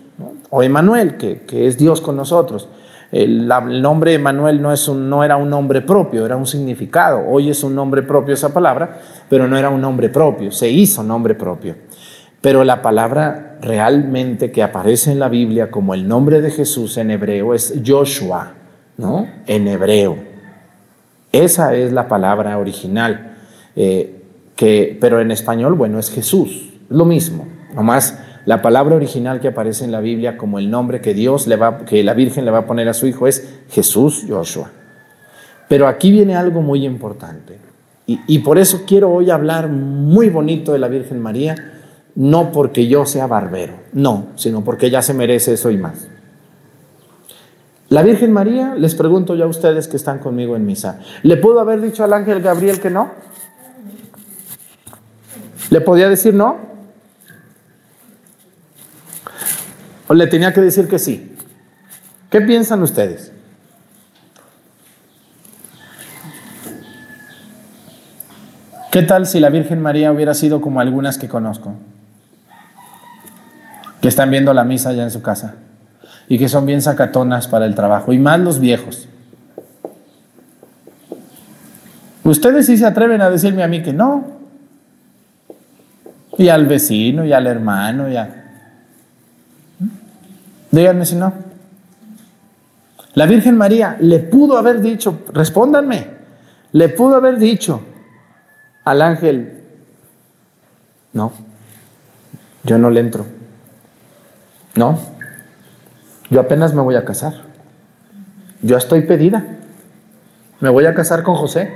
o 0.50 0.64
Emanuel, 0.64 1.18
que, 1.18 1.68
es 1.68 1.78
Dios 1.78 2.02
con 2.02 2.16
nosotros. 2.16 2.70
El, 3.12 3.48
nombre 3.48 4.14
Emanuel 4.14 4.62
no, 4.62 4.74
no 4.96 5.24
era 5.24 5.38
un 5.38 5.50
nombre 5.50 5.82
propio, 5.82 6.26
era 6.26 6.36
un 6.36 6.46
significado. 6.46 7.24
Hoy 7.28 7.50
es 7.50 7.64
un 7.64 7.76
nombre 7.76 8.04
propio 8.04 8.34
esa 8.34 8.54
palabra, 8.54 9.00
pero 9.30 9.48
no 9.48 9.58
era 9.58 9.70
un 9.70 9.82
nombre 9.82 10.10
propio, 10.10 10.52
se 10.52 10.70
hizo 10.70 11.04
nombre 11.04 11.36
propio. 11.36 11.76
Pero 12.42 12.64
la 12.64 12.82
palabra 12.82 13.58
realmente 13.62 14.52
que 14.52 14.62
aparece 14.62 15.12
en 15.12 15.20
la 15.20 15.30
Biblia 15.30 15.72
como 15.72 15.94
el 15.94 16.08
nombre 16.08 16.42
de 16.42 16.52
Jesús 16.52 16.98
en 16.98 17.12
hebreo 17.12 17.54
es 17.54 17.74
Joshua, 17.86 18.54
¿no? 18.98 19.28
En 19.48 19.68
hebreo. 19.68 20.18
Esa 21.32 21.76
es 21.76 21.92
la 21.92 22.08
palabra 22.08 22.58
original. 22.58 23.36
Eh, 23.76 24.14
que, 24.56 24.98
pero 25.00 25.20
en 25.20 25.32
español, 25.32 25.74
bueno, 25.74 26.00
es 26.00 26.10
Jesús, 26.10 26.74
lo 26.90 27.06
mismo, 27.06 27.48
nomás 27.76 28.18
la 28.48 28.62
palabra 28.62 28.96
original 28.96 29.42
que 29.42 29.50
aparece 29.50 29.84
en 29.84 29.92
la 29.92 30.00
Biblia 30.00 30.38
como 30.38 30.58
el 30.58 30.72
nombre 30.72 31.02
que 31.02 31.14
Dios 31.14 31.48
le 31.48 31.58
va, 31.58 31.80
que 31.80 32.02
la 32.02 32.14
Virgen 32.14 32.46
le 32.46 32.52
va 32.52 32.60
a 32.60 32.66
poner 32.66 32.88
a 32.88 32.94
su 32.94 33.06
hijo 33.06 33.28
es 33.28 33.46
Jesús 33.70 34.24
Joshua. 34.26 34.72
Pero 35.68 35.86
aquí 35.86 36.12
viene 36.12 36.34
algo 36.34 36.62
muy 36.62 36.86
importante. 36.86 37.60
Y, 38.06 38.40
por 38.40 38.58
eso 38.58 38.84
quiero 38.88 39.12
hoy 39.12 39.30
hablar 39.32 39.68
muy 39.68 40.30
bonito 40.30 40.72
de 40.72 40.80
la 40.80 40.88
Virgen 40.88 41.22
María, 41.22 41.56
no 42.16 42.54
porque 42.54 42.88
yo 42.88 43.06
sea 43.06 43.28
barbero, 43.28 43.74
no, 43.92 44.28
sino 44.36 44.64
porque 44.64 44.86
ella 44.86 45.02
se 45.02 45.14
merece 45.14 45.52
eso 45.52 45.70
y 45.70 45.76
más. 45.76 46.08
La 47.90 48.02
Virgen 48.02 48.32
María, 48.32 48.76
les 48.76 48.96
pregunto 48.96 49.36
ya 49.36 49.44
a 49.44 49.48
ustedes 49.48 49.90
que 49.90 49.98
están 49.98 50.20
conmigo 50.20 50.56
en 50.56 50.66
misa, 50.66 51.02
¿le 51.24 51.36
pudo 51.36 51.60
haber 51.60 51.82
dicho 51.82 52.06
al 52.06 52.14
ángel 52.14 52.42
Gabriel 52.42 52.80
que 52.80 52.90
no? 52.90 53.12
¿Le 55.70 55.82
podía 55.82 56.08
decir 56.08 56.34
no? 56.34 56.77
¿O 60.08 60.14
le 60.14 60.28
tenía 60.28 60.54
que 60.54 60.62
decir 60.62 60.88
que 60.88 61.00
sí? 61.00 61.36
¿Qué 62.30 62.42
piensan 62.42 62.82
ustedes? 62.82 63.32
¿Qué 68.92 69.04
tal 69.04 69.28
si 69.28 69.40
la 69.40 69.50
Virgen 69.50 69.82
María 69.82 70.12
hubiera 70.12 70.34
sido 70.34 70.62
como 70.62 70.80
algunas 70.80 71.18
que 71.18 71.28
conozco? 71.28 71.76
Que 74.02 74.08
están 74.08 74.32
viendo 74.32 74.54
la 74.54 74.64
misa 74.64 74.94
ya 74.94 75.04
en 75.04 75.12
su 75.12 75.22
casa 75.22 75.56
y 76.30 76.38
que 76.38 76.50
son 76.50 76.66
bien 76.66 76.82
sacatonas 76.82 77.48
para 77.48 77.66
el 77.66 77.76
trabajo, 77.76 78.12
y 78.12 78.20
más 78.20 78.40
los 78.40 78.60
viejos. 78.60 79.08
Ustedes 82.24 82.66
sí 82.66 82.78
se 82.78 82.86
atreven 82.86 83.22
a 83.22 83.30
decirme 83.30 83.64
a 83.64 83.68
mí 83.68 83.82
que 83.82 83.94
no. 83.94 84.26
Y 86.38 86.50
al 86.50 86.66
vecino, 86.66 87.26
y 87.26 87.32
al 87.32 87.48
hermano, 87.48 88.10
y 88.10 88.18
a... 88.18 88.37
Díganme 90.78 91.08
si 91.08 91.16
no. 91.16 91.34
La 93.16 93.26
Virgen 93.26 93.58
María 93.58 93.98
le 94.00 94.20
pudo 94.20 94.60
haber 94.60 94.80
dicho, 94.80 95.24
respóndanme, 95.34 96.08
le 96.72 96.90
pudo 96.90 97.16
haber 97.16 97.40
dicho 97.40 97.82
al 98.84 99.02
ángel, 99.02 99.64
no, 101.14 101.34
yo 102.64 102.78
no 102.78 102.92
le 102.92 103.00
entro. 103.00 103.26
No, 104.76 105.00
yo 106.30 106.42
apenas 106.42 106.76
me 106.76 106.84
voy 106.84 106.94
a 106.94 107.06
casar. 107.06 107.34
Yo 108.62 108.78
estoy 108.78 109.02
pedida. 109.02 109.48
Me 110.60 110.70
voy 110.70 110.86
a 110.86 110.94
casar 110.94 111.24
con 111.24 111.34
José 111.34 111.74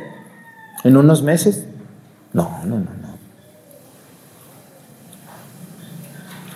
en 0.84 0.96
unos 0.96 1.24
meses. 1.24 1.66
No, 2.34 2.60
no, 2.66 2.78
no, 2.78 2.92
no. 3.02 3.18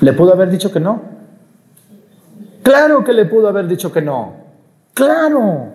¿Le 0.01 0.13
pudo 0.13 0.31
haber 0.33 0.51
dicho 0.51 0.71
que 0.71 0.79
no? 0.79 1.14
Claro 2.65 3.03
que 3.03 3.13
le 3.13 3.25
pudo 3.25 3.47
haber 3.47 3.67
dicho 3.67 3.91
que 3.93 4.01
no. 4.01 4.33
Claro. 4.95 5.67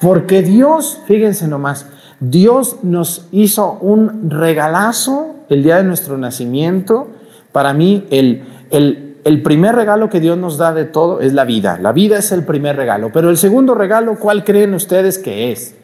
Porque 0.00 0.40
Dios, 0.40 1.02
fíjense 1.06 1.46
nomás, 1.46 1.84
Dios 2.20 2.78
nos 2.82 3.28
hizo 3.32 3.72
un 3.82 4.30
regalazo 4.30 5.34
el 5.50 5.62
día 5.62 5.76
de 5.76 5.84
nuestro 5.84 6.16
nacimiento. 6.16 7.08
Para 7.52 7.74
mí, 7.74 8.06
el, 8.08 8.44
el, 8.70 9.18
el 9.24 9.42
primer 9.42 9.74
regalo 9.74 10.08
que 10.08 10.20
Dios 10.20 10.38
nos 10.38 10.56
da 10.56 10.72
de 10.72 10.86
todo 10.86 11.20
es 11.20 11.34
la 11.34 11.44
vida. 11.44 11.76
La 11.78 11.92
vida 11.92 12.16
es 12.16 12.32
el 12.32 12.44
primer 12.44 12.76
regalo. 12.76 13.12
Pero 13.12 13.28
el 13.28 13.36
segundo 13.36 13.74
regalo, 13.74 14.18
¿cuál 14.18 14.42
creen 14.42 14.72
ustedes 14.72 15.18
que 15.18 15.52
es? 15.52 15.74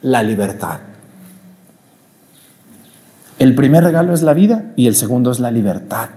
La 0.00 0.22
libertad. 0.22 0.78
El 3.38 3.54
primer 3.54 3.84
regalo 3.84 4.14
es 4.14 4.22
la 4.22 4.32
vida 4.32 4.72
y 4.74 4.86
el 4.86 4.94
segundo 4.94 5.32
es 5.32 5.38
la 5.38 5.50
libertad. 5.50 6.08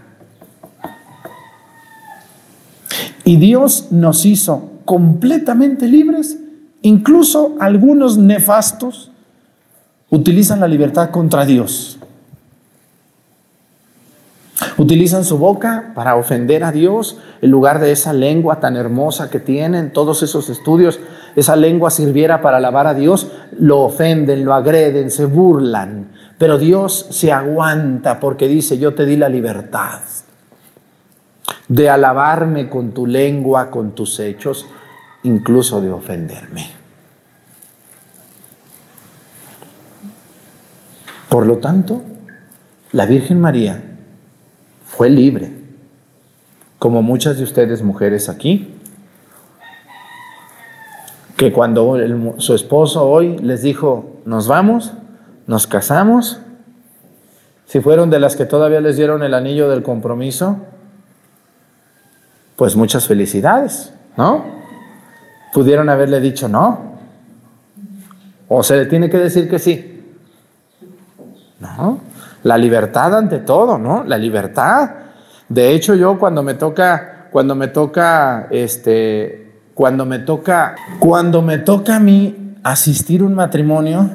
Y 3.23 3.37
Dios 3.37 3.87
nos 3.91 4.25
hizo 4.25 4.71
completamente 4.85 5.87
libres, 5.87 6.37
incluso 6.81 7.55
algunos 7.59 8.17
nefastos 8.17 9.11
utilizan 10.09 10.59
la 10.59 10.67
libertad 10.67 11.11
contra 11.11 11.45
Dios. 11.45 11.99
Utilizan 14.77 15.23
su 15.25 15.37
boca 15.37 15.91
para 15.95 16.15
ofender 16.15 16.63
a 16.63 16.71
Dios 16.71 17.17
en 17.41 17.51
lugar 17.51 17.79
de 17.79 17.91
esa 17.91 18.13
lengua 18.13 18.59
tan 18.59 18.75
hermosa 18.75 19.29
que 19.29 19.39
tienen, 19.39 19.93
todos 19.93 20.23
esos 20.23 20.49
estudios, 20.49 20.99
esa 21.35 21.55
lengua 21.55 21.89
sirviera 21.89 22.41
para 22.41 22.57
alabar 22.57 22.87
a 22.87 22.93
Dios, 22.93 23.27
lo 23.57 23.81
ofenden, 23.81 24.43
lo 24.43 24.53
agreden, 24.53 25.11
se 25.11 25.25
burlan. 25.25 26.11
Pero 26.37 26.57
Dios 26.57 27.07
se 27.11 27.31
aguanta 27.31 28.19
porque 28.19 28.47
dice, 28.47 28.79
yo 28.79 28.93
te 28.93 29.05
di 29.05 29.15
la 29.17 29.29
libertad 29.29 29.99
de 31.67 31.89
alabarme 31.89 32.69
con 32.69 32.91
tu 32.91 33.07
lengua, 33.07 33.71
con 33.71 33.95
tus 33.95 34.19
hechos, 34.19 34.67
incluso 35.23 35.81
de 35.81 35.91
ofenderme. 35.91 36.69
Por 41.29 41.45
lo 41.45 41.59
tanto, 41.59 42.01
la 42.91 43.05
Virgen 43.05 43.39
María 43.39 43.81
fue 44.85 45.09
libre, 45.09 45.51
como 46.77 47.01
muchas 47.01 47.37
de 47.37 47.43
ustedes 47.43 47.81
mujeres 47.81 48.27
aquí, 48.27 48.75
que 51.37 51.53
cuando 51.53 51.97
su 52.37 52.53
esposo 52.53 53.09
hoy 53.09 53.37
les 53.37 53.61
dijo, 53.61 54.17
nos 54.25 54.47
vamos, 54.47 54.93
nos 55.47 55.67
casamos, 55.67 56.39
si 57.65 57.79
fueron 57.79 58.09
de 58.09 58.19
las 58.19 58.35
que 58.35 58.45
todavía 58.45 58.81
les 58.81 58.97
dieron 58.97 59.23
el 59.23 59.33
anillo 59.33 59.69
del 59.69 59.83
compromiso, 59.83 60.57
pues 62.61 62.75
muchas 62.75 63.07
felicidades, 63.07 63.91
¿no? 64.15 64.45
Pudieron 65.51 65.89
haberle 65.89 66.19
dicho 66.19 66.47
no. 66.47 66.91
O 68.47 68.61
se 68.61 68.77
le 68.77 68.85
tiene 68.85 69.09
que 69.09 69.17
decir 69.17 69.49
que 69.49 69.57
sí. 69.57 70.13
No. 71.59 72.01
La 72.43 72.59
libertad 72.59 73.17
ante 73.17 73.39
todo, 73.39 73.79
¿no? 73.79 74.03
La 74.03 74.15
libertad. 74.15 74.91
De 75.49 75.73
hecho, 75.73 75.95
yo 75.95 76.19
cuando 76.19 76.43
me 76.43 76.53
toca, 76.53 77.29
cuando 77.31 77.55
me 77.55 77.67
toca, 77.67 78.45
este, 78.51 79.53
cuando 79.73 80.05
me 80.05 80.19
toca, 80.19 80.75
cuando 80.99 81.41
me 81.41 81.57
toca 81.57 81.95
a 81.95 81.99
mí 81.99 82.57
asistir 82.61 83.23
un 83.23 83.33
matrimonio, 83.33 84.07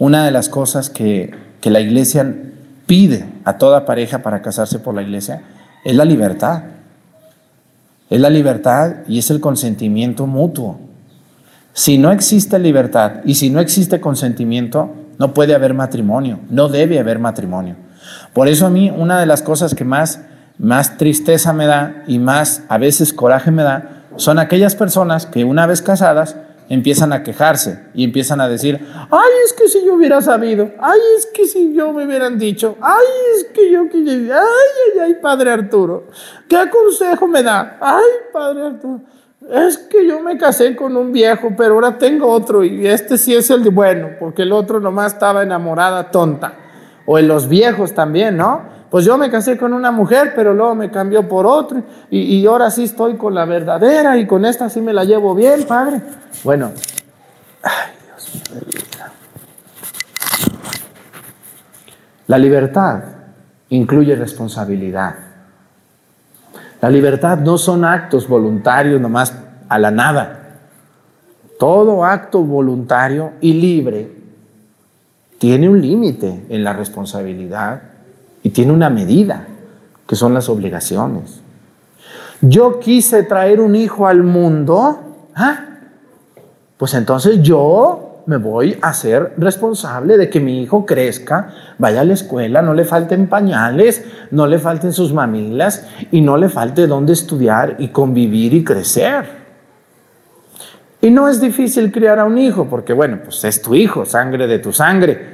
una 0.00 0.24
de 0.24 0.32
las 0.32 0.48
cosas 0.48 0.90
que, 0.90 1.32
que 1.60 1.70
la 1.70 1.78
iglesia 1.78 2.34
pide 2.86 3.24
a 3.44 3.58
toda 3.58 3.86
pareja 3.86 4.24
para 4.24 4.42
casarse 4.42 4.80
por 4.80 4.92
la 4.96 5.02
iglesia 5.02 5.42
es 5.84 5.94
la 5.94 6.04
libertad. 6.04 6.73
Es 8.14 8.20
la 8.20 8.30
libertad 8.30 8.98
y 9.08 9.18
es 9.18 9.28
el 9.32 9.40
consentimiento 9.40 10.28
mutuo. 10.28 10.78
Si 11.72 11.98
no 11.98 12.12
existe 12.12 12.60
libertad 12.60 13.14
y 13.24 13.34
si 13.34 13.50
no 13.50 13.58
existe 13.58 14.00
consentimiento, 14.00 14.94
no 15.18 15.34
puede 15.34 15.52
haber 15.52 15.74
matrimonio, 15.74 16.38
no 16.48 16.68
debe 16.68 17.00
haber 17.00 17.18
matrimonio. 17.18 17.74
Por 18.32 18.46
eso 18.46 18.66
a 18.66 18.70
mí 18.70 18.88
una 18.96 19.18
de 19.18 19.26
las 19.26 19.42
cosas 19.42 19.74
que 19.74 19.84
más, 19.84 20.20
más 20.58 20.96
tristeza 20.96 21.52
me 21.52 21.66
da 21.66 22.04
y 22.06 22.20
más 22.20 22.62
a 22.68 22.78
veces 22.78 23.12
coraje 23.12 23.50
me 23.50 23.64
da 23.64 24.04
son 24.14 24.38
aquellas 24.38 24.76
personas 24.76 25.26
que 25.26 25.42
una 25.42 25.66
vez 25.66 25.82
casadas 25.82 26.36
empiezan 26.68 27.12
a 27.12 27.22
quejarse 27.22 27.86
y 27.94 28.04
empiezan 28.04 28.40
a 28.40 28.48
decir, 28.48 28.80
ay, 29.10 29.30
es 29.44 29.52
que 29.52 29.68
si 29.68 29.84
yo 29.84 29.94
hubiera 29.94 30.20
sabido, 30.22 30.70
ay, 30.80 30.98
es 31.16 31.26
que 31.26 31.46
si 31.46 31.74
yo 31.74 31.92
me 31.92 32.06
hubieran 32.06 32.38
dicho, 32.38 32.76
ay, 32.80 33.04
es 33.36 33.44
que 33.52 33.70
yo, 33.70 33.88
que 33.88 33.98
ay, 33.98 34.30
ay, 34.32 35.00
ay, 35.02 35.14
padre 35.20 35.50
Arturo, 35.50 36.08
¿qué 36.48 36.68
consejo 36.70 37.26
me 37.26 37.42
da? 37.42 37.76
Ay, 37.80 38.04
padre 38.32 38.66
Arturo, 38.66 39.00
es 39.50 39.76
que 39.76 40.06
yo 40.06 40.20
me 40.20 40.38
casé 40.38 40.74
con 40.74 40.96
un 40.96 41.12
viejo, 41.12 41.50
pero 41.56 41.74
ahora 41.74 41.98
tengo 41.98 42.28
otro 42.28 42.64
y 42.64 42.86
este 42.86 43.18
sí 43.18 43.34
es 43.34 43.50
el 43.50 43.62
de 43.62 43.70
bueno, 43.70 44.10
porque 44.18 44.42
el 44.42 44.52
otro 44.52 44.80
nomás 44.80 45.12
estaba 45.14 45.42
enamorada 45.42 46.10
tonta. 46.10 46.54
O 47.06 47.18
en 47.18 47.28
los 47.28 47.48
viejos 47.48 47.92
también, 47.92 48.38
¿no? 48.38 48.62
Pues 48.94 49.04
yo 49.04 49.18
me 49.18 49.28
casé 49.28 49.58
con 49.58 49.72
una 49.72 49.90
mujer, 49.90 50.34
pero 50.36 50.54
luego 50.54 50.76
me 50.76 50.88
cambió 50.88 51.28
por 51.28 51.48
otro 51.48 51.82
y, 52.12 52.46
ahora 52.46 52.70
sí 52.70 52.84
estoy 52.84 53.16
con 53.16 53.34
la 53.34 53.44
verdadera 53.44 54.16
y 54.18 54.24
con 54.24 54.44
esta 54.44 54.70
sí 54.70 54.80
me 54.80 54.92
la 54.92 55.02
llevo 55.02 55.34
bien, 55.34 55.64
padre. 55.64 56.00
Bueno, 56.44 56.70
ay 57.60 57.72
Dios 58.04 58.54
mío 58.54 58.80
La 62.28 62.38
libertad 62.38 63.02
incluye 63.70 64.14
responsabilidad. 64.14 65.16
La 66.80 66.88
libertad 66.88 67.38
no 67.38 67.58
son 67.58 67.84
actos 67.84 68.28
voluntarios 68.28 69.00
nomás 69.00 69.36
a 69.68 69.76
la 69.76 69.90
nada. 69.90 70.60
Todo 71.58 72.04
acto 72.04 72.44
voluntario 72.44 73.32
y 73.40 73.54
libre 73.54 74.12
tiene 75.38 75.68
un 75.68 75.82
límite 75.82 76.46
en 76.48 76.62
la 76.62 76.72
responsabilidad 76.74 77.93
y 78.44 78.50
tiene 78.50 78.72
una 78.72 78.90
medida, 78.90 79.48
que 80.06 80.14
son 80.14 80.34
las 80.34 80.48
obligaciones. 80.48 81.40
Yo 82.42 82.78
quise 82.78 83.22
traer 83.22 83.58
un 83.58 83.74
hijo 83.74 84.06
al 84.06 84.22
mundo, 84.22 85.30
¿ah? 85.34 85.64
pues 86.76 86.92
entonces 86.92 87.40
yo 87.42 88.22
me 88.26 88.36
voy 88.36 88.78
a 88.82 88.92
ser 88.92 89.32
responsable 89.38 90.18
de 90.18 90.28
que 90.28 90.40
mi 90.40 90.62
hijo 90.62 90.84
crezca, 90.84 91.48
vaya 91.78 92.02
a 92.02 92.04
la 92.04 92.12
escuela, 92.12 92.60
no 92.60 92.74
le 92.74 92.84
falten 92.84 93.28
pañales, 93.28 94.04
no 94.30 94.46
le 94.46 94.58
falten 94.58 94.92
sus 94.92 95.14
mamilas 95.14 95.86
y 96.12 96.20
no 96.20 96.36
le 96.36 96.50
falte 96.50 96.86
dónde 96.86 97.14
estudiar 97.14 97.76
y 97.78 97.88
convivir 97.88 98.52
y 98.52 98.62
crecer. 98.62 99.44
Y 101.00 101.10
no 101.10 101.28
es 101.28 101.40
difícil 101.40 101.90
criar 101.90 102.18
a 102.18 102.26
un 102.26 102.36
hijo, 102.36 102.66
porque 102.68 102.92
bueno, 102.92 103.20
pues 103.24 103.42
es 103.44 103.62
tu 103.62 103.74
hijo, 103.74 104.04
sangre 104.04 104.46
de 104.46 104.58
tu 104.58 104.72
sangre. 104.72 105.33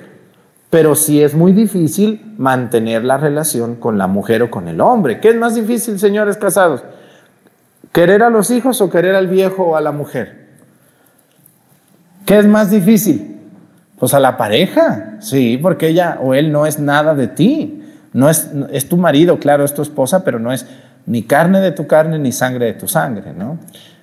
Pero 0.71 0.95
sí 0.95 1.21
es 1.23 1.35
muy 1.35 1.53
difícil 1.53 2.35
mantener 2.39 3.05
la 3.05 3.19
relación 3.19 3.75
con 3.75 3.99
la 3.99 4.07
mujer 4.07 4.43
o 4.43 4.51
con 4.51 4.69
el 4.69 4.81
hombre. 4.81 5.21
¿Qué 5.21 5.31
es 5.31 5.37
más 5.37 5.57
difícil, 5.57 5.99
señores 5.99 6.37
casados? 6.37 6.85
¿Querer 7.93 8.23
a 8.23 8.31
los 8.31 8.51
hijos 8.51 8.81
o 8.81 8.89
querer 8.89 9.17
al 9.17 9.27
viejo 9.27 9.65
o 9.65 9.77
a 9.77 9.81
la 9.81 9.91
mujer? 9.91 10.47
¿Qué 12.25 12.39
es 12.39 12.47
más 12.47 12.71
difícil? 12.71 13.39
Pues 13.99 14.15
a 14.15 14.21
la 14.21 14.37
pareja, 14.37 15.17
sí, 15.19 15.59
porque 15.61 15.89
ella 15.89 16.19
o 16.23 16.35
él 16.35 16.53
no 16.53 16.67
es 16.67 16.79
nada 16.79 17.15
de 17.15 17.27
ti. 17.27 17.83
No 18.13 18.31
es, 18.31 18.51
es 18.73 18.89
tu 18.89 18.97
marido, 18.97 19.39
claro, 19.39 19.65
es 19.65 19.75
tu 19.75 19.83
esposa, 19.83 20.25
pero 20.25 20.39
no 20.39 20.53
es 20.53 20.67
ni 21.07 21.25
carne 21.25 21.61
de 21.61 21.73
tu 21.73 21.87
carne 21.87 22.19
ni 22.19 22.33
sangre 22.33 22.67
de 22.67 22.73
tu 22.75 22.87
sangre, 22.87 23.33
¿no? 23.33 23.59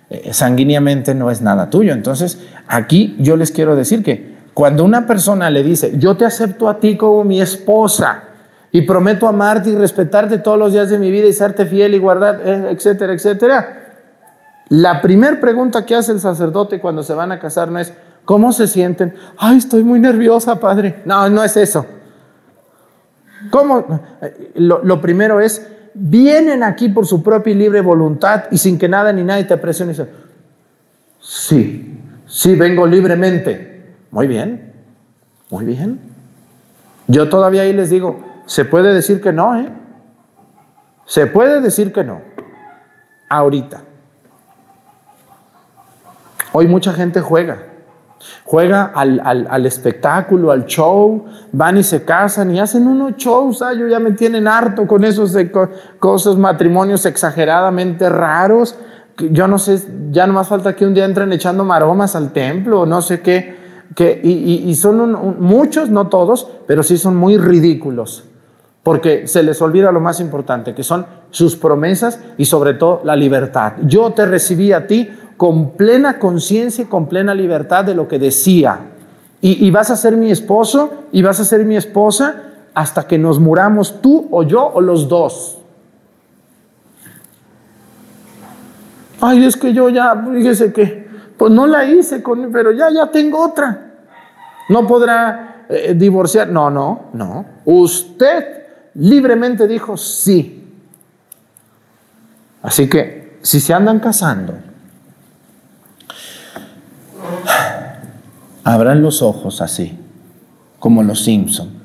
Eh, 0.10 0.34
sanguíneamente 0.34 1.16
no 1.16 1.32
es 1.32 1.42
nada 1.42 1.70
tuyo. 1.70 1.94
Entonces, 1.94 2.40
aquí 2.68 3.16
yo 3.20 3.38
les 3.38 3.52
quiero 3.52 3.76
decir 3.76 4.04
que 4.04 4.37
cuando 4.58 4.84
una 4.84 5.06
persona 5.06 5.52
le 5.52 5.62
dice, 5.62 6.00
yo 6.00 6.18
te 6.18 6.26
acepto 6.26 6.68
a 6.68 6.80
ti 6.80 6.98
como 6.98 7.24
mi 7.24 7.40
esposa 7.40 8.24
y 8.72 8.82
prometo 8.82 9.28
amarte 9.28 9.70
y 9.70 9.76
respetarte 9.76 10.40
todos 10.40 10.58
los 10.58 10.74
días 10.74 10.90
de 10.90 10.98
mi 10.98 11.12
vida 11.12 11.28
y 11.28 11.34
serte 11.34 11.68
fiel 11.68 11.94
y 11.94 12.00
guardar, 12.00 12.42
eh, 12.44 12.70
etcétera, 12.72 13.14
etcétera, 13.14 13.94
la 14.70 15.00
primera 15.00 15.40
pregunta 15.40 15.86
que 15.86 15.94
hace 15.94 16.12
el 16.12 16.20
sacerdote 16.20 16.80
cuando 16.80 17.04
se 17.04 17.14
van 17.14 17.32
a 17.32 17.38
casar 17.38 17.70
no 17.70 17.78
es, 17.78 17.94
¿cómo 18.26 18.52
se 18.52 18.66
sienten? 18.66 19.14
Ay, 19.38 19.60
estoy 19.60 19.84
muy 19.84 20.00
nerviosa, 20.00 20.60
padre. 20.60 21.04
No, 21.06 21.30
no 21.30 21.44
es 21.44 21.56
eso. 21.56 21.86
¿Cómo? 23.52 24.02
Lo, 24.56 24.84
lo 24.84 25.00
primero 25.00 25.40
es, 25.40 25.68
vienen 25.94 26.64
aquí 26.64 26.90
por 26.90 27.06
su 27.06 27.22
propia 27.22 27.52
y 27.52 27.58
libre 27.58 27.82
voluntad 27.82 28.46
y 28.50 28.58
sin 28.58 28.80
que 28.80 28.90
nada 28.90 29.14
ni 29.14 29.24
nadie 29.24 29.44
te 29.44 29.58
presione. 29.58 29.94
Sí, 31.22 32.00
sí, 32.26 32.56
vengo 32.56 32.88
libremente. 32.88 33.77
Muy 34.12 34.28
bien, 34.28 34.74
muy 35.50 35.66
bien. 35.66 36.00
Yo 37.08 37.30
todavía 37.30 37.64
ahí 37.64 37.74
les 37.74 37.90
digo, 37.90 38.20
se 38.46 38.66
puede 38.66 38.94
decir 38.94 39.22
que 39.22 39.32
no, 39.32 39.58
¿eh? 39.60 39.70
Se 41.06 41.26
puede 41.26 41.62
decir 41.62 41.94
que 41.94 42.04
no. 42.04 42.22
Ahorita. 43.30 43.82
Hoy 46.52 46.68
mucha 46.68 46.94
gente 46.94 47.22
juega. 47.22 47.64
Juega 48.44 48.92
al, 48.96 49.66
espectáculo, 49.66 50.52
al 50.52 50.66
show, 50.66 51.26
van 51.52 51.78
y 51.78 51.84
se 51.84 52.04
casan 52.04 52.52
y 52.52 52.60
hacen 52.60 52.88
unos 52.88 53.16
shows. 53.16 53.62
Ah, 53.62 53.74
yo 53.74 53.88
ya 53.88 54.00
me 54.00 54.12
tienen 54.12 54.48
harto 54.48 54.88
con 54.88 55.04
esos 55.04 55.34
de 55.34 55.52
cosas, 56.00 56.36
matrimonios 56.36 57.06
exageradamente 57.06 58.10
raros. 58.10 58.78
Yo 59.18 59.48
no 59.48 59.60
sé, 59.60 59.82
ya 60.12 60.28
no 60.28 60.34
más 60.34 60.48
falta 60.48 60.76
que 60.76 60.86
un 60.86 60.94
día 60.94 61.06
entren 61.06 61.32
echando 61.32 61.64
maromas 61.64 62.16
al 62.16 62.32
templo, 62.32 62.86
no 62.86 63.02
sé 63.02 63.22
qué. 63.22 63.57
Que 63.96 64.20
y, 64.24 64.74
son 64.76 65.38
muchos, 65.40 65.90
no 65.90 66.08
todos, 66.08 66.48
pero 66.68 66.84
sí 66.84 66.98
son 66.98 67.16
muy 67.16 67.38
ridículos. 67.38 68.24
Porque 68.84 69.28
se 69.28 69.44
les 69.44 69.62
olvida 69.62 69.92
lo 69.92 70.00
más 70.00 70.20
importante, 70.20 70.74
que 70.74 70.84
son 70.84 71.06
sus 71.30 71.56
promesas 71.56 72.20
y 72.38 72.46
sobre 72.46 72.74
todo 72.74 73.02
la 73.04 73.16
libertad. 73.16 73.74
Yo 73.84 74.12
te 74.12 74.26
recibí 74.26 74.72
a 74.72 74.88
ti 74.88 75.10
con 75.36 75.72
plena 75.72 76.20
conciencia 76.20 76.84
y 76.84 76.88
con 76.88 77.08
plena 77.08 77.34
libertad 77.34 77.84
de 77.84 77.96
lo 77.96 78.08
que 78.08 78.20
decía. 78.20 78.80
Y, 79.40 79.70
vas 79.72 79.92
a 79.92 79.96
ser 79.96 80.18
mi 80.18 80.32
esposo 80.32 81.06
y 81.12 81.22
vas 81.22 81.40
a 81.40 81.46
ser 81.46 81.64
mi 81.64 81.76
esposa 81.76 82.44
hasta 82.74 83.08
que 83.08 83.18
nos 83.18 83.40
muramos 83.40 84.02
tú 84.02 84.28
o 84.32 84.44
yo 84.44 84.66
o 84.66 84.82
los 84.82 85.08
dos. 85.08 85.60
Ay, 89.22 89.46
es 89.46 89.56
que 89.58 89.74
yo 89.74 89.90
ya, 89.90 90.16
fíjese 90.34 90.74
que, 90.74 91.07
pues 91.38 91.54
no 91.54 91.68
la 91.68 91.86
hice 91.86 92.24
con, 92.24 92.52
pero 92.52 92.72
ya, 92.72 92.90
ya 92.90 93.12
tengo 93.12 93.40
otra. 93.40 93.92
No 94.70 94.88
podrá 94.88 95.66
eh, 95.70 95.94
divorciar. 95.96 96.50
No, 96.50 96.70
no, 96.70 97.06
no. 97.14 97.46
Usted 97.66 98.64
libremente 98.96 99.68
dijo 99.68 99.96
sí. 99.96 100.64
Así 102.64 102.90
que, 102.90 103.38
si 103.44 103.60
se 103.60 103.74
andan 103.74 104.00
casando, 104.00 104.56
abran 108.64 109.02
los 109.02 109.22
ojos 109.22 109.62
así, 109.62 109.98
como 110.80 111.04
los 111.04 111.24
Simpson. 111.24 111.78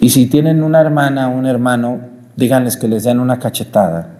Y 0.00 0.10
si 0.10 0.26
tienen 0.26 0.62
una 0.62 0.80
hermana 0.80 1.28
o 1.28 1.30
un 1.30 1.46
hermano, 1.46 2.00
díganles 2.34 2.76
que 2.76 2.88
les 2.88 3.04
den 3.04 3.20
una 3.20 3.38
cachetada 3.38 4.15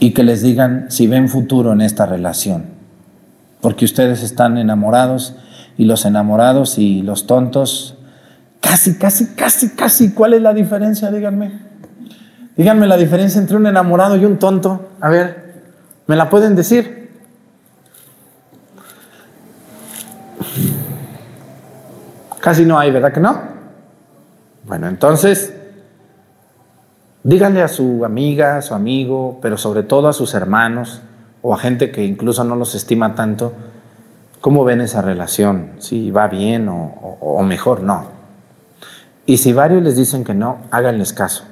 y 0.00 0.12
que 0.12 0.24
les 0.24 0.42
digan 0.42 0.86
si 0.88 1.06
ven 1.06 1.28
futuro 1.28 1.72
en 1.72 1.82
esta 1.82 2.06
relación, 2.06 2.64
porque 3.60 3.84
ustedes 3.84 4.22
están 4.22 4.56
enamorados 4.56 5.36
y 5.76 5.84
los 5.84 6.06
enamorados 6.06 6.78
y 6.78 7.02
los 7.02 7.26
tontos, 7.26 7.96
casi, 8.60 8.96
casi, 8.96 9.34
casi, 9.34 9.70
casi, 9.70 10.12
¿cuál 10.12 10.34
es 10.34 10.42
la 10.42 10.54
diferencia? 10.54 11.10
Díganme. 11.10 11.52
Díganme 12.56 12.86
la 12.86 12.96
diferencia 12.96 13.40
entre 13.40 13.56
un 13.56 13.66
enamorado 13.66 14.16
y 14.16 14.24
un 14.24 14.38
tonto. 14.38 14.90
A 15.00 15.10
ver, 15.10 15.62
¿me 16.06 16.16
la 16.16 16.28
pueden 16.28 16.56
decir? 16.56 17.10
Casi 22.40 22.64
no 22.64 22.78
hay, 22.78 22.90
¿verdad 22.90 23.12
que 23.12 23.20
no? 23.20 23.38
Bueno, 24.64 24.88
entonces, 24.88 25.52
díganle 27.22 27.62
a 27.62 27.68
su 27.68 28.04
amiga, 28.04 28.56
a 28.56 28.62
su 28.62 28.74
amigo, 28.74 29.38
pero 29.42 29.56
sobre 29.56 29.82
todo 29.82 30.08
a 30.08 30.12
sus 30.12 30.34
hermanos 30.34 31.02
o 31.42 31.54
a 31.54 31.58
gente 31.58 31.90
que 31.90 32.04
incluso 32.04 32.44
no 32.44 32.56
los 32.56 32.74
estima 32.74 33.14
tanto, 33.14 33.52
cómo 34.40 34.64
ven 34.64 34.80
esa 34.80 35.02
relación, 35.02 35.72
si 35.78 36.10
va 36.10 36.28
bien 36.28 36.68
o, 36.68 37.18
o 37.20 37.42
mejor 37.42 37.82
no. 37.82 38.04
Y 39.26 39.38
si 39.38 39.52
varios 39.52 39.82
les 39.82 39.96
dicen 39.96 40.24
que 40.24 40.34
no, 40.34 40.58
háganles 40.70 41.12
caso. 41.12 41.44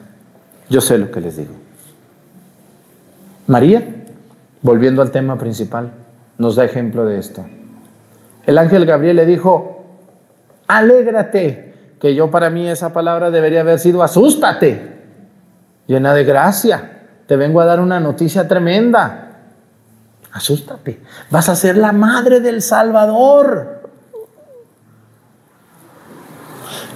Yo 0.69 0.81
sé 0.81 0.99
lo 0.99 1.11
que 1.11 1.21
les 1.21 1.37
digo. 1.37 1.55
María, 3.47 3.87
volviendo 4.63 5.01
al 5.01 5.11
tema 5.11 5.39
principal, 5.39 5.93
nos 6.37 6.57
da 6.57 6.65
ejemplo 6.65 7.05
de 7.07 7.19
esto. 7.19 7.47
El 8.47 8.59
ángel 8.59 8.85
Gabriel 8.85 9.17
le 9.17 9.27
dijo, 9.27 9.85
alégrate, 10.67 11.69
que 12.01 12.15
yo 12.15 12.31
para 12.31 12.51
mí 12.51 12.69
esa 12.69 12.93
palabra 12.93 13.31
debería 13.31 13.61
haber 13.61 13.79
sido 13.79 14.03
asústate, 14.03 14.98
llena 15.89 16.15
de 16.15 16.23
gracia. 16.23 16.93
Te 17.27 17.35
vengo 17.37 17.61
a 17.61 17.65
dar 17.65 17.81
una 17.81 17.99
noticia 17.99 18.47
tremenda. 18.47 19.25
Asústate, 20.33 21.03
vas 21.31 21.49
a 21.49 21.57
ser 21.57 21.77
la 21.77 21.93
madre 21.93 22.39
del 22.39 22.63
Salvador. 22.63 23.91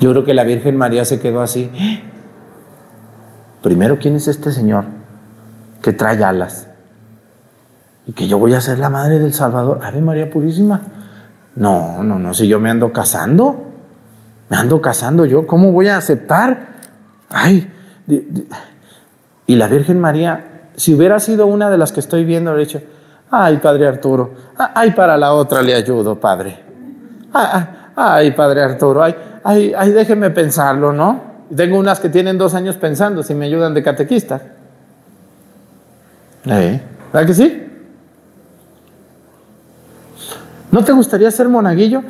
Yo 0.00 0.10
creo 0.10 0.24
que 0.24 0.34
la 0.34 0.44
Virgen 0.44 0.76
María 0.76 1.04
se 1.04 1.18
quedó 1.18 1.42
así. 1.42 1.70
Primero, 3.62 3.98
¿quién 3.98 4.16
es 4.16 4.28
este 4.28 4.52
Señor 4.52 4.84
que 5.80 5.92
trae 5.92 6.22
alas? 6.22 6.68
Y 8.06 8.12
que 8.12 8.26
yo 8.26 8.38
voy 8.38 8.54
a 8.54 8.60
ser 8.60 8.78
la 8.78 8.90
madre 8.90 9.18
del 9.18 9.32
Salvador. 9.32 9.80
Ave 9.82 10.00
María 10.00 10.30
Purísima. 10.30 10.80
No, 11.54 12.02
no, 12.02 12.18
no, 12.18 12.34
si 12.34 12.48
yo 12.48 12.58
me 12.58 12.70
ando 12.70 12.92
casando, 12.92 13.72
me 14.48 14.56
ando 14.56 14.80
casando 14.80 15.26
yo, 15.26 15.46
¿cómo 15.46 15.70
voy 15.70 15.88
a 15.88 15.98
aceptar? 15.98 16.68
Ay, 17.28 17.70
y 19.46 19.56
la 19.56 19.68
Virgen 19.68 20.00
María, 20.00 20.70
si 20.76 20.94
hubiera 20.94 21.20
sido 21.20 21.46
una 21.46 21.70
de 21.70 21.78
las 21.78 21.92
que 21.92 22.00
estoy 22.00 22.24
viendo, 22.24 22.50
habría 22.50 22.66
dicho, 22.66 22.80
ay, 23.30 23.58
Padre 23.58 23.86
Arturo, 23.88 24.32
ay, 24.56 24.92
para 24.92 25.16
la 25.16 25.32
otra 25.32 25.62
le 25.62 25.74
ayudo, 25.74 26.18
Padre. 26.18 26.58
Ay, 27.94 28.30
Padre 28.32 28.62
Arturo, 28.62 29.02
ay, 29.02 29.14
ay, 29.44 29.72
ay, 29.76 29.90
déjeme 29.90 30.30
pensarlo, 30.30 30.92
¿no? 30.92 31.32
Tengo 31.54 31.78
unas 31.78 32.00
que 32.00 32.08
tienen 32.08 32.38
dos 32.38 32.54
años 32.54 32.76
pensando 32.76 33.22
si 33.22 33.34
me 33.34 33.46
ayudan 33.46 33.74
de 33.74 33.82
catequista. 33.82 34.40
¿Eh? 36.46 36.80
¿Verdad 37.12 37.26
que 37.26 37.34
sí? 37.34 37.66
¿No 40.70 40.82
te 40.82 40.92
gustaría 40.92 41.30
ser 41.30 41.48
monaguillo? 41.48 42.02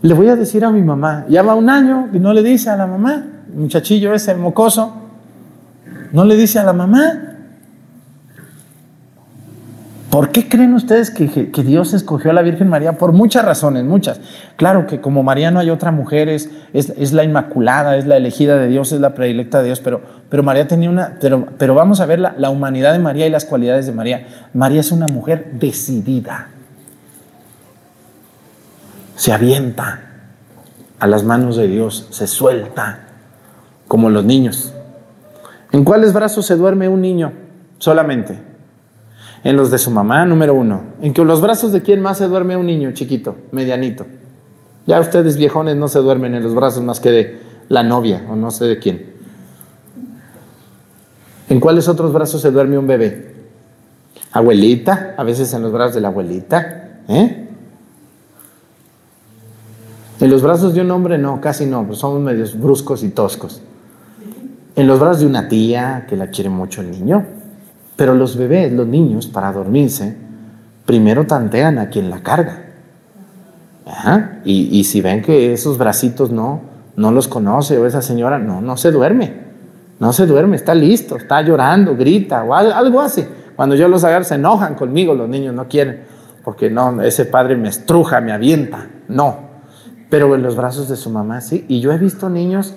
Le 0.00 0.14
voy 0.14 0.28
a 0.28 0.36
decir 0.36 0.64
a 0.64 0.70
mi 0.70 0.82
mamá. 0.82 1.26
Ya 1.28 1.42
va 1.42 1.54
un 1.54 1.68
año 1.68 2.08
y 2.12 2.18
no 2.18 2.32
le 2.32 2.42
dice 2.42 2.70
a 2.70 2.76
la 2.76 2.86
mamá. 2.86 3.22
Muchachillo 3.54 4.14
ese 4.14 4.34
mocoso. 4.34 5.03
No 6.14 6.24
le 6.24 6.36
dice 6.36 6.58
a 6.58 6.64
la 6.64 6.72
mamá. 6.72 7.32
¿Por 10.08 10.30
qué 10.30 10.48
creen 10.48 10.72
ustedes 10.72 11.10
que, 11.10 11.26
Dios 11.62 11.92
escogió 11.92 12.30
a 12.30 12.34
la 12.34 12.40
Virgen 12.40 12.68
María? 12.68 12.92
Por 12.92 13.12
muchas 13.12 13.44
razones, 13.44 13.84
muchas. 13.84 14.20
Claro 14.56 14.86
que 14.86 15.02
como 15.02 15.22
María 15.22 15.50
no 15.50 15.60
hay 15.60 15.68
otra 15.68 15.90
mujer, 15.90 16.30
es, 16.30 16.48
es, 16.72 17.12
la 17.12 17.24
inmaculada, 17.24 17.98
es 17.98 18.06
la 18.06 18.16
elegida 18.16 18.56
de 18.56 18.68
Dios, 18.68 18.92
es 18.92 19.00
la 19.00 19.12
predilecta 19.12 19.58
de 19.58 19.66
Dios, 19.66 19.80
pero, 19.80 20.00
pero 20.30 20.42
María 20.42 20.66
tenía 20.66 20.88
una, 20.88 21.18
pero, 21.20 21.48
pero 21.58 21.74
vamos 21.74 22.00
a 22.00 22.06
ver 22.06 22.20
la, 22.20 22.34
la 22.38 22.48
humanidad 22.48 22.92
de 22.92 23.00
María 23.00 23.26
y 23.26 23.30
las 23.30 23.44
cualidades 23.44 23.86
de 23.86 23.92
María. 23.92 24.26
María 24.54 24.80
es 24.80 24.92
una 24.92 25.06
mujer 25.08 25.50
decidida 25.54 26.48
se 29.16 29.32
avienta 29.32 30.00
a 30.98 31.06
las 31.06 31.24
manos 31.24 31.56
de 31.56 31.68
Dios, 31.68 32.06
se 32.10 32.26
suelta 32.26 33.00
como 33.88 34.10
los 34.10 34.24
niños. 34.24 34.72
¿En 35.74 35.82
cuáles 35.82 36.12
brazos 36.12 36.46
se 36.46 36.54
duerme 36.54 36.88
un 36.88 37.00
niño 37.00 37.32
solamente? 37.78 38.38
En 39.42 39.56
los 39.56 39.72
de 39.72 39.78
su 39.78 39.90
mamá, 39.90 40.24
número 40.24 40.54
uno. 40.54 40.82
¿En 41.02 41.12
los 41.26 41.40
brazos 41.40 41.72
de 41.72 41.82
quién 41.82 42.00
más 42.00 42.18
se 42.18 42.28
duerme 42.28 42.56
un 42.56 42.66
niño 42.66 42.92
chiquito, 42.92 43.34
medianito? 43.50 44.06
Ya 44.86 45.00
ustedes 45.00 45.36
viejones 45.36 45.74
no 45.74 45.88
se 45.88 45.98
duermen 45.98 46.36
en 46.36 46.44
los 46.44 46.54
brazos 46.54 46.84
más 46.84 47.00
que 47.00 47.10
de 47.10 47.40
la 47.68 47.82
novia 47.82 48.24
o 48.30 48.36
no 48.36 48.52
sé 48.52 48.66
de 48.66 48.78
quién. 48.78 49.14
¿En 51.48 51.58
cuáles 51.58 51.88
otros 51.88 52.12
brazos 52.12 52.40
se 52.40 52.52
duerme 52.52 52.78
un 52.78 52.86
bebé? 52.86 53.34
Abuelita, 54.30 55.16
a 55.18 55.24
veces 55.24 55.52
en 55.54 55.62
los 55.62 55.72
brazos 55.72 55.96
de 55.96 56.02
la 56.02 56.08
abuelita. 56.08 57.00
¿eh? 57.08 57.48
En 60.20 60.30
los 60.30 60.40
brazos 60.40 60.72
de 60.72 60.82
un 60.82 60.90
hombre 60.92 61.18
no, 61.18 61.40
casi 61.40 61.66
no, 61.66 61.84
pues 61.84 61.98
somos 61.98 62.20
medios 62.20 62.56
bruscos 62.56 63.02
y 63.02 63.08
toscos. 63.08 63.60
En 64.76 64.86
los 64.86 64.98
brazos 64.98 65.20
de 65.20 65.26
una 65.26 65.48
tía 65.48 66.06
que 66.08 66.16
la 66.16 66.28
quiere 66.28 66.50
mucho 66.50 66.80
el 66.80 66.90
niño. 66.90 67.24
Pero 67.96 68.14
los 68.14 68.36
bebés, 68.36 68.72
los 68.72 68.86
niños, 68.86 69.26
para 69.28 69.52
dormirse, 69.52 70.16
primero 70.84 71.26
tantean 71.26 71.78
a 71.78 71.88
quien 71.90 72.10
la 72.10 72.22
carga. 72.22 72.60
Y, 74.44 74.78
y, 74.78 74.84
si 74.84 75.00
ven 75.00 75.22
que 75.22 75.52
esos 75.52 75.78
bracitos 75.78 76.30
no, 76.30 76.60
no 76.96 77.12
los 77.12 77.28
conoce 77.28 77.78
o 77.78 77.86
esa 77.86 78.02
señora 78.02 78.38
no, 78.38 78.60
no 78.60 78.76
se 78.76 78.90
duerme. 78.90 79.44
No 80.00 80.12
se 80.12 80.26
duerme, 80.26 80.56
está 80.56 80.74
listo, 80.74 81.16
está 81.16 81.40
llorando, 81.42 81.96
grita 81.96 82.42
o 82.42 82.54
algo 82.54 83.00
hace. 83.00 83.28
Cuando 83.54 83.76
yo 83.76 83.86
los 83.88 84.02
agarro 84.02 84.24
se 84.24 84.34
enojan 84.34 84.74
conmigo, 84.74 85.14
los 85.14 85.28
niños 85.28 85.54
no 85.54 85.68
quieren, 85.68 86.02
porque 86.42 86.68
no, 86.68 87.00
ese 87.02 87.24
padre 87.26 87.56
me 87.56 87.68
estruja, 87.68 88.20
me 88.20 88.32
avienta. 88.32 88.88
No, 89.08 89.36
pero 90.10 90.34
en 90.34 90.42
los 90.42 90.56
brazos 90.56 90.88
de 90.88 90.96
su 90.96 91.10
mamá 91.10 91.40
sí. 91.40 91.64
Y 91.68 91.80
yo 91.80 91.92
he 91.92 91.98
visto 91.98 92.28
niños 92.28 92.74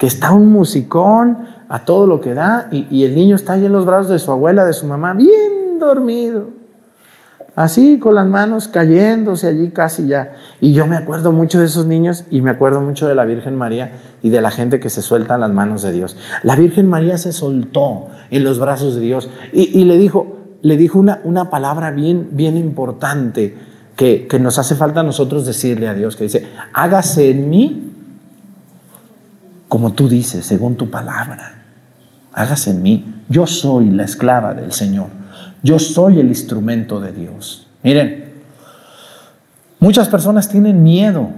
que 0.00 0.06
está 0.06 0.32
un 0.32 0.50
musicón 0.50 1.46
a 1.68 1.84
todo 1.84 2.06
lo 2.06 2.22
que 2.22 2.32
da 2.32 2.68
y, 2.72 3.04
el 3.04 3.14
niño 3.14 3.36
está 3.36 3.52
ahí 3.52 3.66
en 3.66 3.72
los 3.72 3.84
brazos 3.84 4.08
de 4.08 4.18
su 4.18 4.32
abuela, 4.32 4.64
de 4.64 4.72
su 4.72 4.86
mamá, 4.86 5.12
bien 5.12 5.78
dormido 5.78 6.46
así 7.54 7.98
con 7.98 8.14
las 8.14 8.26
manos 8.26 8.68
cayéndose 8.68 9.46
allí 9.46 9.70
casi 9.70 10.06
ya. 10.06 10.32
Y 10.60 10.72
yo 10.72 10.86
me 10.86 10.96
acuerdo 10.96 11.32
mucho 11.32 11.60
de 11.60 11.66
esos 11.66 11.84
niños 11.84 12.24
y 12.30 12.40
me 12.40 12.50
acuerdo 12.50 12.80
mucho 12.80 13.06
de 13.08 13.14
la 13.14 13.26
Virgen 13.26 13.56
María 13.56 13.92
y 14.22 14.30
de 14.30 14.40
la 14.40 14.50
gente 14.50 14.80
que 14.80 14.88
se 14.88 15.02
suelta 15.02 15.34
en 15.34 15.40
las 15.40 15.50
manos 15.50 15.82
de 15.82 15.92
Dios. 15.92 16.16
La 16.42 16.56
Virgen 16.56 16.88
María 16.88 17.18
se 17.18 17.32
soltó 17.32 18.08
en 18.30 18.42
los 18.44 18.58
brazos 18.58 18.94
de 18.94 19.02
Dios 19.02 19.28
y, 19.52 19.84
le 19.84 19.98
dijo, 19.98 20.38
le 20.62 20.78
dijo 20.78 20.98
una, 20.98 21.20
una 21.24 21.50
palabra 21.50 21.90
bien, 21.90 22.28
bien 22.32 22.56
importante 22.56 23.54
que, 23.96 24.26
que 24.26 24.38
nos 24.38 24.58
hace 24.58 24.74
falta 24.74 25.00
a 25.00 25.02
nosotros 25.02 25.44
decirle 25.44 25.88
a 25.88 25.94
Dios, 25.94 26.16
que 26.16 26.24
dice, 26.24 26.46
hágase 26.72 27.30
en 27.30 27.50
mí 27.50 27.89
como 29.70 29.92
tú 29.92 30.08
dices, 30.08 30.44
según 30.44 30.74
tu 30.74 30.90
palabra. 30.90 31.62
Hágase 32.32 32.72
en 32.72 32.82
mí. 32.82 33.22
Yo 33.28 33.46
soy 33.46 33.88
la 33.88 34.02
esclava 34.02 34.52
del 34.52 34.72
Señor. 34.72 35.06
Yo 35.62 35.78
soy 35.78 36.18
el 36.18 36.26
instrumento 36.26 37.00
de 37.00 37.12
Dios. 37.12 37.68
Miren, 37.84 38.32
muchas 39.78 40.08
personas 40.08 40.48
tienen 40.48 40.82
miedo 40.82 41.30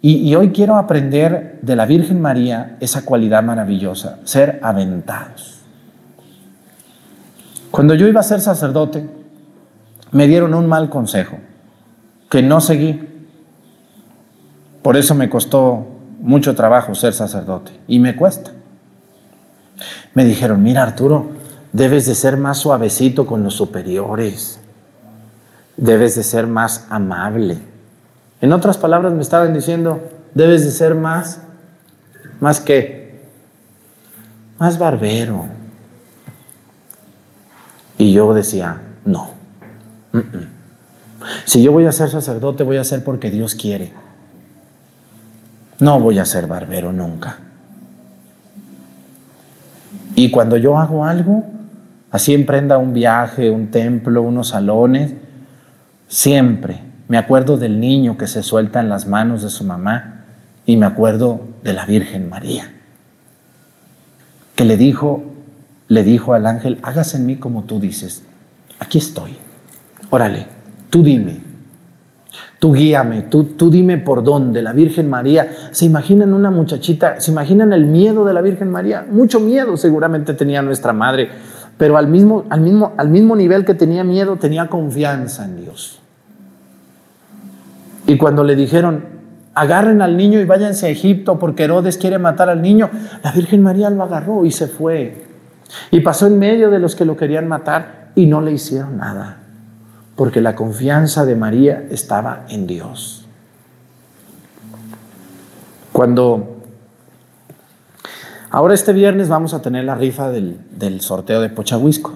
y, 0.00 0.32
hoy 0.36 0.50
quiero 0.50 0.76
aprender 0.76 1.58
de 1.60 1.74
la 1.74 1.86
Virgen 1.86 2.20
María 2.20 2.76
esa 2.78 3.04
cualidad 3.04 3.42
maravillosa, 3.42 4.20
ser 4.22 4.60
aventados. 4.62 5.58
Cuando 7.72 7.94
yo 7.94 8.06
iba 8.06 8.20
a 8.20 8.22
ser 8.22 8.40
sacerdote, 8.40 9.10
me 10.12 10.28
dieron 10.28 10.54
un 10.54 10.68
mal 10.68 10.88
consejo 10.88 11.38
que 12.30 12.42
no 12.42 12.60
seguí. 12.60 13.26
Por 14.82 14.96
eso 14.96 15.16
me 15.16 15.28
costó 15.28 15.95
mucho 16.18 16.54
trabajo 16.54 16.94
ser 16.94 17.12
sacerdote 17.12 17.72
y 17.86 17.98
me 17.98 18.16
cuesta. 18.16 18.52
Me 20.14 20.24
dijeron, 20.24 20.62
mira 20.62 20.82
Arturo, 20.82 21.36
Debes 21.76 22.06
de 22.06 22.14
ser 22.14 22.38
más 22.38 22.56
suavecito 22.56 23.26
con 23.26 23.42
los 23.42 23.52
superiores. 23.52 24.58
Debes 25.76 26.16
de 26.16 26.22
ser 26.22 26.46
más 26.46 26.86
amable. 26.88 27.58
En 28.40 28.54
otras 28.54 28.78
palabras 28.78 29.12
me 29.12 29.20
estaban 29.20 29.52
diciendo, 29.52 30.00
debes 30.32 30.64
de 30.64 30.70
ser 30.70 30.94
más, 30.94 31.42
más 32.40 32.60
qué? 32.60 33.26
Más 34.58 34.78
barbero. 34.78 35.48
Y 37.98 38.14
yo 38.14 38.32
decía, 38.32 38.80
no. 39.04 39.32
Si 41.44 41.62
yo 41.62 41.72
voy 41.72 41.84
a 41.84 41.92
ser 41.92 42.08
sacerdote, 42.08 42.62
voy 42.62 42.78
a 42.78 42.84
ser 42.84 43.04
porque 43.04 43.30
Dios 43.30 43.54
quiere. 43.54 43.92
No 45.78 46.00
voy 46.00 46.18
a 46.18 46.24
ser 46.24 46.46
barbero 46.46 46.92
nunca. 46.92 47.38
Y 50.14 50.30
cuando 50.30 50.56
yo 50.56 50.78
hago 50.78 51.04
algo, 51.04 51.44
Así 52.16 52.32
emprenda 52.32 52.78
un 52.78 52.94
viaje, 52.94 53.50
un 53.50 53.66
templo, 53.66 54.22
unos 54.22 54.48
salones. 54.48 55.12
Siempre 56.08 56.80
me 57.08 57.18
acuerdo 57.18 57.58
del 57.58 57.78
niño 57.78 58.16
que 58.16 58.26
se 58.26 58.42
suelta 58.42 58.80
en 58.80 58.88
las 58.88 59.06
manos 59.06 59.42
de 59.42 59.50
su 59.50 59.64
mamá 59.64 60.24
y 60.64 60.78
me 60.78 60.86
acuerdo 60.86 61.40
de 61.62 61.74
la 61.74 61.84
Virgen 61.84 62.30
María, 62.30 62.72
que 64.54 64.64
le 64.64 64.78
dijo, 64.78 65.24
le 65.88 66.04
dijo 66.04 66.32
al 66.32 66.46
ángel, 66.46 66.78
hágase 66.82 67.18
en 67.18 67.26
mí 67.26 67.36
como 67.36 67.64
tú 67.64 67.80
dices. 67.80 68.22
Aquí 68.78 68.96
estoy. 68.96 69.36
Órale, 70.08 70.46
tú 70.90 71.02
dime. 71.02 71.40
Tú 72.58 72.72
guíame, 72.72 73.22
tú, 73.22 73.44
tú 73.44 73.70
dime 73.70 73.98
por 73.98 74.24
dónde. 74.24 74.62
La 74.62 74.72
Virgen 74.72 75.10
María, 75.10 75.50
¿se 75.72 75.84
imaginan 75.84 76.32
una 76.32 76.50
muchachita? 76.50 77.20
¿Se 77.20 77.30
imaginan 77.30 77.72
el 77.72 77.86
miedo 77.86 78.24
de 78.24 78.32
la 78.32 78.40
Virgen 78.40 78.70
María? 78.70 79.06
Mucho 79.10 79.40
miedo 79.40 79.76
seguramente 79.76 80.32
tenía 80.34 80.62
nuestra 80.62 80.92
madre 80.92 81.28
pero 81.78 81.96
al 81.96 82.08
mismo, 82.08 82.44
al, 82.48 82.60
mismo, 82.60 82.92
al 82.96 83.08
mismo 83.08 83.36
nivel 83.36 83.64
que 83.64 83.74
tenía 83.74 84.02
miedo, 84.02 84.36
tenía 84.36 84.68
confianza 84.68 85.44
en 85.44 85.56
Dios. 85.56 86.00
Y 88.06 88.16
cuando 88.16 88.44
le 88.44 88.56
dijeron, 88.56 89.04
agarren 89.54 90.00
al 90.00 90.16
niño 90.16 90.40
y 90.40 90.44
váyanse 90.44 90.86
a 90.86 90.88
Egipto 90.88 91.38
porque 91.38 91.64
Herodes 91.64 91.98
quiere 91.98 92.18
matar 92.18 92.48
al 92.48 92.62
niño, 92.62 92.88
la 93.22 93.32
Virgen 93.32 93.62
María 93.62 93.90
lo 93.90 94.02
agarró 94.04 94.44
y 94.44 94.52
se 94.52 94.68
fue. 94.68 95.26
Y 95.90 96.00
pasó 96.00 96.26
en 96.26 96.38
medio 96.38 96.70
de 96.70 96.78
los 96.78 96.94
que 96.94 97.04
lo 97.04 97.16
querían 97.16 97.48
matar 97.48 98.10
y 98.14 98.26
no 98.26 98.40
le 98.40 98.52
hicieron 98.52 98.96
nada, 98.96 99.38
porque 100.16 100.40
la 100.40 100.56
confianza 100.56 101.24
de 101.24 101.36
María 101.36 101.86
estaba 101.90 102.46
en 102.48 102.66
Dios. 102.66 103.26
Cuando 105.92 106.56
Ahora 108.56 108.72
este 108.72 108.94
viernes 108.94 109.28
vamos 109.28 109.52
a 109.52 109.60
tener 109.60 109.84
la 109.84 109.96
rifa 109.96 110.30
del, 110.30 111.00
sorteo 111.00 111.42
de 111.42 111.50
Pochahuisco. 111.50 112.14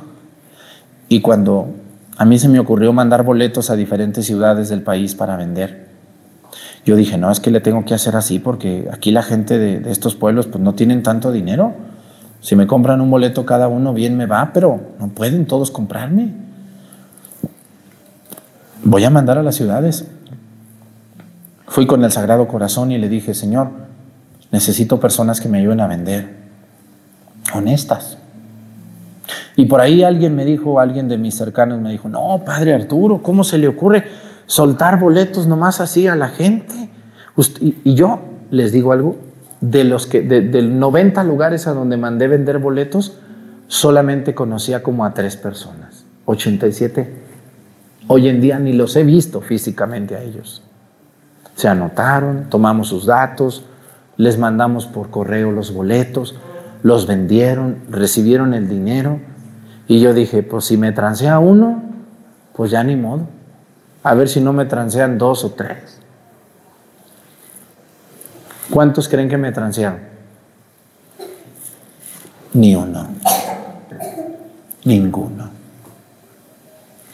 Y 1.06 1.20
cuando 1.20 1.74
a 2.16 2.24
mí 2.24 2.38
se 2.38 2.48
me 2.48 2.58
ocurrió 2.58 2.94
mandar 2.94 3.24
boletos 3.24 3.68
a 3.68 3.76
diferentes 3.76 4.24
ciudades 4.24 4.70
del 4.70 4.82
país 4.82 5.14
para 5.14 5.36
vender, 5.36 5.88
yo 6.86 6.96
dije, 6.96 7.18
no, 7.18 7.30
es 7.30 7.40
que 7.40 7.50
le 7.50 7.60
tengo 7.60 7.84
que 7.84 7.92
hacer 7.92 8.16
así 8.16 8.38
porque 8.38 8.88
aquí 8.90 9.10
la 9.10 9.22
gente 9.22 9.58
de, 9.58 9.80
de 9.80 9.90
estos 9.90 10.14
pueblos 10.14 10.46
pues 10.46 10.64
no 10.64 10.74
tienen 10.74 11.02
tanto 11.02 11.30
dinero. 11.30 11.74
Si 12.40 12.56
me 12.56 12.66
compran 12.66 13.02
un 13.02 13.10
boleto 13.10 13.44
cada 13.44 13.68
uno, 13.68 13.92
bien 13.92 14.16
me 14.16 14.24
va, 14.24 14.52
pero 14.54 14.80
no 14.98 15.08
pueden 15.08 15.44
todos 15.44 15.70
comprarme. 15.70 16.32
Voy 18.82 19.04
a 19.04 19.10
mandar 19.10 19.38
a 19.38 19.42
las 19.42 19.56
ciudades. 19.56 20.06
Fui 21.66 21.86
con 21.86 22.04
el 22.04 22.10
Sagrado 22.10 22.48
Corazón 22.48 22.90
y 22.92 22.98
le 22.98 23.08
dije, 23.08 23.34
Señor, 23.34 23.68
Necesito 24.50 24.98
personas 24.98 25.40
que 25.40 25.48
me 25.48 25.58
ayuden 25.58 25.80
a 25.80 25.86
vender, 25.86 26.28
honestas. 27.54 28.18
Y 29.54 29.66
por 29.66 29.80
ahí 29.80 30.02
alguien 30.02 30.34
me 30.34 30.44
dijo, 30.44 30.80
alguien 30.80 31.08
de 31.08 31.18
mis 31.18 31.36
cercanos 31.36 31.80
me 31.80 31.90
dijo, 31.90 32.08
no, 32.08 32.42
padre 32.44 32.74
Arturo, 32.74 33.22
¿cómo 33.22 33.44
se 33.44 33.58
le 33.58 33.68
ocurre 33.68 34.04
soltar 34.46 34.98
boletos 34.98 35.46
nomás 35.46 35.80
así 35.80 36.08
a 36.08 36.16
la 36.16 36.28
gente? 36.28 36.90
Y 37.60 37.94
yo 37.94 38.20
les 38.50 38.72
digo 38.72 38.92
algo, 38.92 39.16
de 39.60 39.84
los 39.84 40.06
que, 40.06 40.22
de, 40.22 40.62
90 40.62 41.22
lugares 41.22 41.66
a 41.66 41.72
donde 41.72 41.96
mandé 41.96 42.26
vender 42.26 42.58
boletos, 42.58 43.18
solamente 43.68 44.34
conocía 44.34 44.82
como 44.82 45.04
a 45.04 45.14
tres 45.14 45.36
personas, 45.36 46.04
87. 46.24 47.29
Hoy 48.12 48.26
en 48.26 48.40
día 48.40 48.58
ni 48.58 48.72
los 48.72 48.96
he 48.96 49.04
visto 49.04 49.40
físicamente 49.40 50.16
a 50.16 50.20
ellos. 50.20 50.64
Se 51.54 51.68
anotaron, 51.68 52.50
tomamos 52.50 52.88
sus 52.88 53.06
datos, 53.06 53.62
les 54.16 54.36
mandamos 54.36 54.86
por 54.86 55.10
correo 55.10 55.52
los 55.52 55.72
boletos, 55.72 56.34
los 56.82 57.06
vendieron, 57.06 57.76
recibieron 57.88 58.52
el 58.52 58.68
dinero. 58.68 59.20
Y 59.86 60.00
yo 60.00 60.12
dije, 60.12 60.42
pues 60.42 60.64
si 60.64 60.76
me 60.76 60.90
transea 60.90 61.38
uno, 61.38 61.84
pues 62.52 62.72
ya 62.72 62.82
ni 62.82 62.96
modo. 62.96 63.28
A 64.02 64.14
ver 64.14 64.28
si 64.28 64.40
no 64.40 64.52
me 64.52 64.64
transean 64.64 65.16
dos 65.16 65.44
o 65.44 65.52
tres. 65.52 66.00
¿Cuántos 68.70 69.08
creen 69.08 69.28
que 69.28 69.38
me 69.38 69.52
transearon? 69.52 70.00
Ni 72.54 72.74
uno. 72.74 73.06
Ninguno. 74.84 75.59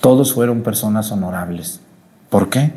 Todos 0.06 0.34
fueron 0.34 0.62
personas 0.62 1.10
honorables. 1.10 1.80
¿Por 2.30 2.48
qué? 2.48 2.72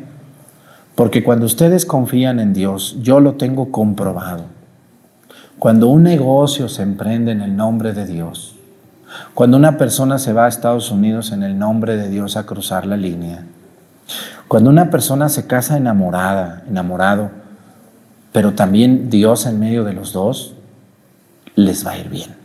Porque 0.96 1.22
cuando 1.22 1.46
ustedes 1.46 1.86
confían 1.86 2.40
en 2.40 2.52
Dios, 2.52 2.96
yo 3.02 3.20
lo 3.20 3.34
tengo 3.34 3.70
comprobado. 3.70 4.46
Cuando 5.56 5.86
un 5.86 6.02
negocio 6.02 6.68
se 6.68 6.82
emprende 6.82 7.30
en 7.30 7.40
el 7.40 7.54
nombre 7.54 7.92
de 7.92 8.04
Dios, 8.04 8.56
cuando 9.32 9.56
una 9.56 9.78
persona 9.78 10.18
se 10.18 10.32
va 10.32 10.46
a 10.46 10.48
Estados 10.48 10.90
Unidos 10.90 11.30
en 11.30 11.44
el 11.44 11.56
nombre 11.56 11.96
de 11.96 12.08
Dios 12.08 12.36
a 12.36 12.46
cruzar 12.46 12.84
la 12.84 12.96
línea, 12.96 13.44
cuando 14.48 14.68
una 14.68 14.90
persona 14.90 15.28
se 15.28 15.46
casa 15.46 15.76
enamorada, 15.76 16.64
enamorado, 16.68 17.30
pero 18.32 18.54
también 18.54 19.08
Dios 19.08 19.46
en 19.46 19.60
medio 19.60 19.84
de 19.84 19.92
los 19.92 20.12
dos, 20.12 20.54
les 21.54 21.86
va 21.86 21.92
a 21.92 21.98
ir 21.98 22.08
bien. 22.08 22.39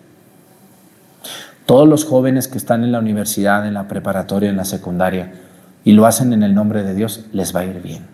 Todos 1.65 1.87
los 1.87 2.05
jóvenes 2.05 2.47
que 2.47 2.57
están 2.57 2.83
en 2.83 2.91
la 2.91 2.99
universidad, 2.99 3.67
en 3.67 3.73
la 3.73 3.87
preparatoria, 3.87 4.49
en 4.49 4.57
la 4.57 4.65
secundaria, 4.65 5.33
y 5.83 5.93
lo 5.93 6.05
hacen 6.05 6.33
en 6.33 6.43
el 6.43 6.53
nombre 6.53 6.83
de 6.83 6.93
Dios, 6.93 7.25
les 7.31 7.55
va 7.55 7.61
a 7.61 7.65
ir 7.65 7.81
bien. 7.81 8.05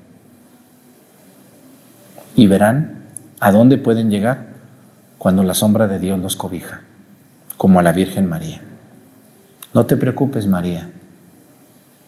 Y 2.35 2.47
verán 2.47 3.03
a 3.39 3.51
dónde 3.51 3.77
pueden 3.77 4.09
llegar 4.09 4.47
cuando 5.17 5.43
la 5.43 5.53
sombra 5.53 5.87
de 5.87 5.99
Dios 5.99 6.19
los 6.19 6.35
cobija, 6.35 6.81
como 7.57 7.79
a 7.79 7.83
la 7.83 7.91
Virgen 7.91 8.27
María. 8.27 8.61
No 9.73 9.85
te 9.85 9.97
preocupes, 9.97 10.47
María. 10.47 10.89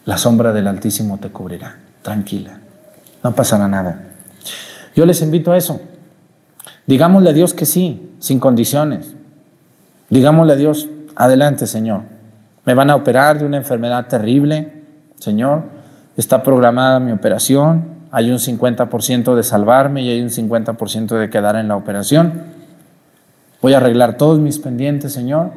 La 0.05 0.17
sombra 0.17 0.51
del 0.51 0.67
Altísimo 0.67 1.17
te 1.17 1.29
cubrirá. 1.29 1.77
Tranquila. 2.01 2.59
No 3.23 3.33
pasará 3.33 3.67
nada. 3.67 4.03
Yo 4.95 5.05
les 5.05 5.21
invito 5.21 5.51
a 5.51 5.57
eso. 5.57 5.81
Digámosle 6.85 7.29
a 7.29 7.33
Dios 7.33 7.53
que 7.53 7.65
sí, 7.65 8.11
sin 8.19 8.39
condiciones. 8.39 9.13
Digámosle 10.09 10.53
a 10.53 10.57
Dios, 10.57 10.89
adelante 11.15 11.67
Señor. 11.67 12.01
Me 12.65 12.73
van 12.73 12.89
a 12.89 12.95
operar 12.95 13.39
de 13.39 13.45
una 13.45 13.57
enfermedad 13.57 14.07
terrible, 14.07 14.71
Señor. 15.19 15.63
Está 16.15 16.43
programada 16.43 16.99
mi 16.99 17.11
operación. 17.11 17.85
Hay 18.11 18.31
un 18.31 18.37
50% 18.37 19.35
de 19.35 19.43
salvarme 19.43 20.03
y 20.03 20.09
hay 20.09 20.21
un 20.21 20.29
50% 20.29 21.17
de 21.17 21.29
quedar 21.29 21.55
en 21.55 21.67
la 21.67 21.75
operación. 21.75 22.43
Voy 23.61 23.73
a 23.73 23.77
arreglar 23.77 24.17
todos 24.17 24.39
mis 24.39 24.59
pendientes, 24.59 25.13
Señor. 25.13 25.51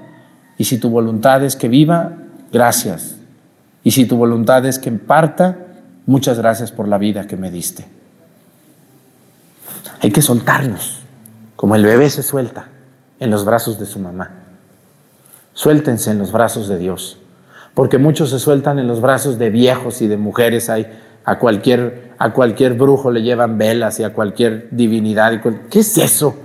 Y 0.58 0.64
si 0.64 0.78
tu 0.78 0.90
voluntad 0.90 1.44
es 1.44 1.54
que 1.54 1.68
viva, 1.68 2.12
gracias. 2.52 3.16
Y 3.84 3.92
si 3.92 4.06
tu 4.06 4.16
voluntad 4.16 4.64
es 4.64 4.78
que 4.78 4.90
parta, 4.90 5.58
muchas 6.06 6.38
gracias 6.38 6.72
por 6.72 6.88
la 6.88 6.98
vida 6.98 7.26
que 7.26 7.36
me 7.36 7.50
diste. 7.50 7.84
Hay 10.00 10.10
que 10.10 10.22
soltarnos, 10.22 11.02
como 11.54 11.74
el 11.76 11.84
bebé 11.84 12.10
se 12.10 12.22
suelta 12.22 12.68
en 13.20 13.30
los 13.30 13.44
brazos 13.44 13.78
de 13.78 13.86
su 13.86 13.98
mamá. 13.98 14.45
Suéltense 15.56 16.10
en 16.10 16.18
los 16.18 16.32
brazos 16.32 16.68
de 16.68 16.76
Dios, 16.76 17.16
porque 17.72 17.96
muchos 17.96 18.28
se 18.28 18.38
sueltan 18.38 18.78
en 18.78 18.86
los 18.86 19.00
brazos 19.00 19.38
de 19.38 19.48
viejos 19.48 20.02
y 20.02 20.06
de 20.06 20.18
mujeres. 20.18 20.68
Hay, 20.68 20.86
a, 21.24 21.38
cualquier, 21.38 22.12
a 22.18 22.34
cualquier 22.34 22.74
brujo 22.74 23.10
le 23.10 23.22
llevan 23.22 23.56
velas 23.56 23.98
y 23.98 24.04
a 24.04 24.12
cualquier 24.12 24.68
divinidad. 24.70 25.40
¿Qué 25.70 25.78
es 25.78 25.96
eso? 25.96 26.36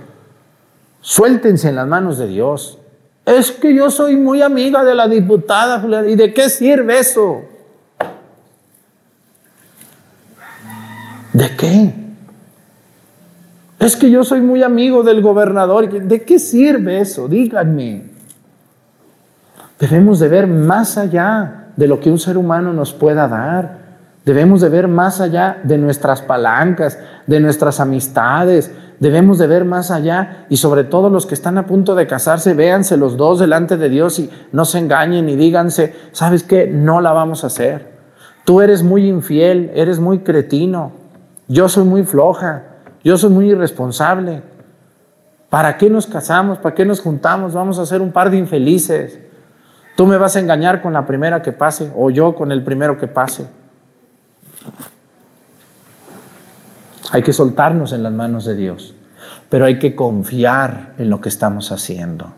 Suéltense 1.02 1.68
en 1.68 1.76
las 1.76 1.86
manos 1.86 2.16
de 2.16 2.26
Dios. 2.26 2.78
Es 3.26 3.52
que 3.52 3.74
yo 3.74 3.90
soy 3.90 4.16
muy 4.16 4.40
amiga 4.40 4.82
de 4.82 4.94
la 4.94 5.06
diputada. 5.08 6.08
¿Y 6.08 6.16
de 6.16 6.32
qué 6.32 6.48
sirve 6.48 6.98
eso? 6.98 7.42
¿De 11.34 11.54
qué? 11.54 11.92
Es 13.78 13.94
que 13.94 14.10
yo 14.10 14.24
soy 14.24 14.40
muy 14.40 14.62
amigo 14.62 15.02
del 15.02 15.20
gobernador. 15.20 15.90
¿De 15.90 16.22
qué 16.22 16.38
sirve 16.38 16.98
eso? 16.98 17.28
Díganme. 17.28 18.11
Debemos 19.82 20.20
de 20.20 20.28
ver 20.28 20.46
más 20.46 20.96
allá 20.96 21.72
de 21.74 21.88
lo 21.88 21.98
que 21.98 22.08
un 22.08 22.20
ser 22.20 22.38
humano 22.38 22.72
nos 22.72 22.92
pueda 22.92 23.26
dar. 23.26 23.78
Debemos 24.24 24.60
de 24.60 24.68
ver 24.68 24.86
más 24.86 25.20
allá 25.20 25.58
de 25.64 25.76
nuestras 25.76 26.22
palancas, 26.22 27.00
de 27.26 27.40
nuestras 27.40 27.80
amistades. 27.80 28.70
Debemos 29.00 29.38
de 29.38 29.48
ver 29.48 29.64
más 29.64 29.90
allá 29.90 30.46
y 30.48 30.58
sobre 30.58 30.84
todo 30.84 31.10
los 31.10 31.26
que 31.26 31.34
están 31.34 31.58
a 31.58 31.66
punto 31.66 31.96
de 31.96 32.06
casarse, 32.06 32.54
véanse 32.54 32.96
los 32.96 33.16
dos 33.16 33.40
delante 33.40 33.76
de 33.76 33.88
Dios 33.88 34.20
y 34.20 34.30
no 34.52 34.64
se 34.64 34.78
engañen 34.78 35.28
y 35.28 35.34
díganse, 35.34 35.96
¿sabes 36.12 36.44
qué? 36.44 36.68
No 36.68 37.00
la 37.00 37.10
vamos 37.10 37.42
a 37.42 37.48
hacer. 37.48 37.90
Tú 38.44 38.60
eres 38.60 38.84
muy 38.84 39.08
infiel, 39.08 39.72
eres 39.74 39.98
muy 39.98 40.20
cretino. 40.20 40.92
Yo 41.48 41.68
soy 41.68 41.82
muy 41.82 42.04
floja. 42.04 42.62
Yo 43.02 43.18
soy 43.18 43.30
muy 43.30 43.50
irresponsable. 43.50 44.44
¿Para 45.50 45.76
qué 45.76 45.90
nos 45.90 46.06
casamos? 46.06 46.58
¿Para 46.58 46.72
qué 46.72 46.84
nos 46.84 47.00
juntamos? 47.00 47.52
Vamos 47.52 47.80
a 47.80 47.86
ser 47.86 48.00
un 48.00 48.12
par 48.12 48.30
de 48.30 48.36
infelices. 48.36 49.18
Tú 49.96 50.06
me 50.06 50.16
vas 50.16 50.36
a 50.36 50.40
engañar 50.40 50.82
con 50.82 50.92
la 50.92 51.06
primera 51.06 51.42
que 51.42 51.52
pase 51.52 51.90
o 51.94 52.10
yo 52.10 52.34
con 52.34 52.52
el 52.52 52.62
primero 52.62 52.98
que 52.98 53.08
pase. 53.08 53.46
Hay 57.10 57.22
que 57.22 57.32
soltarnos 57.32 57.92
en 57.92 58.02
las 58.02 58.12
manos 58.12 58.44
de 58.46 58.56
Dios, 58.56 58.94
pero 59.48 59.66
hay 59.66 59.78
que 59.78 59.94
confiar 59.94 60.94
en 60.98 61.10
lo 61.10 61.20
que 61.20 61.28
estamos 61.28 61.70
haciendo. 61.72 62.32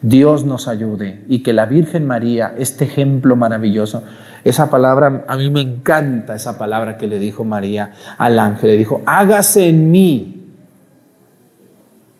Dios 0.00 0.44
nos 0.44 0.66
ayude 0.66 1.24
y 1.28 1.44
que 1.44 1.52
la 1.52 1.66
Virgen 1.66 2.06
María, 2.06 2.54
este 2.58 2.84
ejemplo 2.84 3.36
maravilloso, 3.36 4.02
esa 4.42 4.68
palabra, 4.68 5.24
a 5.28 5.36
mí 5.36 5.48
me 5.50 5.60
encanta 5.60 6.34
esa 6.34 6.58
palabra 6.58 6.98
que 6.98 7.06
le 7.06 7.20
dijo 7.20 7.44
María 7.44 7.92
al 8.18 8.40
ángel. 8.40 8.70
Le 8.70 8.76
dijo, 8.76 9.02
hágase 9.06 9.68
en 9.68 9.92
mí 9.92 10.42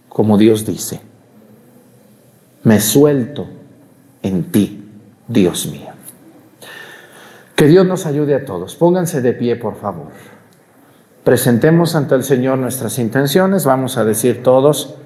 como 0.08 0.38
Dios 0.38 0.66
dice. 0.66 1.00
Me 2.62 2.78
suelto 2.78 3.48
en 4.22 4.50
ti, 4.50 4.88
Dios 5.28 5.66
mío. 5.66 5.90
Que 7.56 7.66
Dios 7.66 7.86
nos 7.86 8.06
ayude 8.06 8.34
a 8.34 8.44
todos. 8.44 8.74
Pónganse 8.76 9.20
de 9.20 9.32
pie, 9.32 9.56
por 9.56 9.76
favor. 9.76 10.08
Presentemos 11.24 11.94
ante 11.94 12.14
el 12.14 12.24
Señor 12.24 12.58
nuestras 12.58 12.98
intenciones. 12.98 13.64
Vamos 13.64 13.96
a 13.96 14.04
decir 14.04 14.42
todos, 14.42 14.96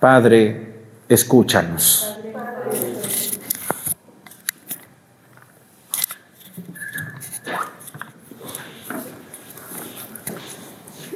Padre, 0.00 0.74
escúchanos. 1.08 2.18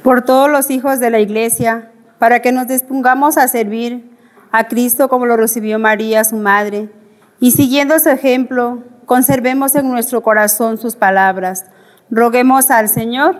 por 0.03 0.23
todos 0.23 0.51
los 0.51 0.69
hijos 0.69 0.99
de 0.99 1.09
la 1.09 1.19
iglesia, 1.19 1.89
para 2.19 2.41
que 2.41 2.51
nos 2.51 2.67
dispongamos 2.67 3.37
a 3.37 3.47
servir 3.47 4.11
a 4.51 4.67
Cristo 4.67 5.07
como 5.07 5.25
lo 5.25 5.37
recibió 5.37 5.79
María, 5.79 6.23
su 6.23 6.35
madre, 6.35 6.89
y 7.43 7.51
siguiendo 7.51 7.99
su 7.99 8.07
ejemplo, 8.07 8.83
conservemos 9.05 9.75
en 9.75 9.91
nuestro 9.91 10.23
corazón 10.23 10.77
sus 10.77 10.95
palabras. 10.95 11.65
Roguemos 12.09 12.71
al 12.71 12.87
Señor 12.87 13.37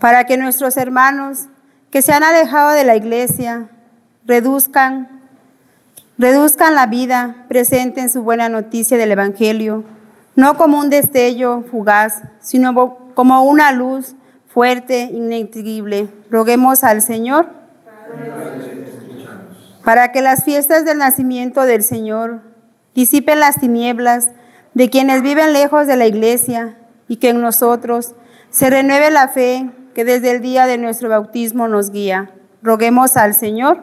para 0.00 0.24
que 0.24 0.36
nuestros 0.36 0.76
hermanos 0.76 1.46
que 1.92 2.02
se 2.02 2.12
han 2.12 2.24
alejado 2.24 2.72
de 2.72 2.82
la 2.82 2.96
iglesia 2.96 3.68
reduzcan, 4.26 5.22
reduzcan 6.18 6.74
la 6.74 6.86
vida, 6.86 7.44
presenten 7.46 8.10
su 8.10 8.24
buena 8.24 8.48
noticia 8.48 8.98
del 8.98 9.12
Evangelio, 9.12 9.84
no 10.34 10.56
como 10.56 10.80
un 10.80 10.90
destello 10.90 11.62
fugaz, 11.70 12.22
sino 12.40 13.12
como 13.14 13.44
una 13.44 13.70
luz 13.70 14.16
fuerte, 14.48 15.10
inextinguible. 15.12 16.08
Roguemos 16.28 16.82
al 16.82 17.02
Señor 17.02 17.46
para 19.84 20.12
que 20.12 20.22
las 20.22 20.44
fiestas 20.44 20.84
del 20.84 20.98
nacimiento 20.98 21.62
del 21.62 21.82
Señor 21.82 22.40
disipen 22.94 23.40
las 23.40 23.60
tinieblas 23.60 24.30
de 24.72 24.90
quienes 24.90 25.22
viven 25.22 25.52
lejos 25.52 25.86
de 25.86 25.96
la 25.96 26.06
iglesia 26.06 26.76
y 27.06 27.16
que 27.16 27.30
en 27.30 27.40
nosotros 27.40 28.14
se 28.50 28.70
renueve 28.70 29.10
la 29.10 29.28
fe 29.28 29.70
que 29.94 30.04
desde 30.04 30.30
el 30.30 30.40
día 30.40 30.66
de 30.66 30.78
nuestro 30.78 31.08
bautismo 31.08 31.68
nos 31.68 31.90
guía. 31.90 32.30
Roguemos 32.62 33.16
al 33.16 33.34
Señor 33.34 33.78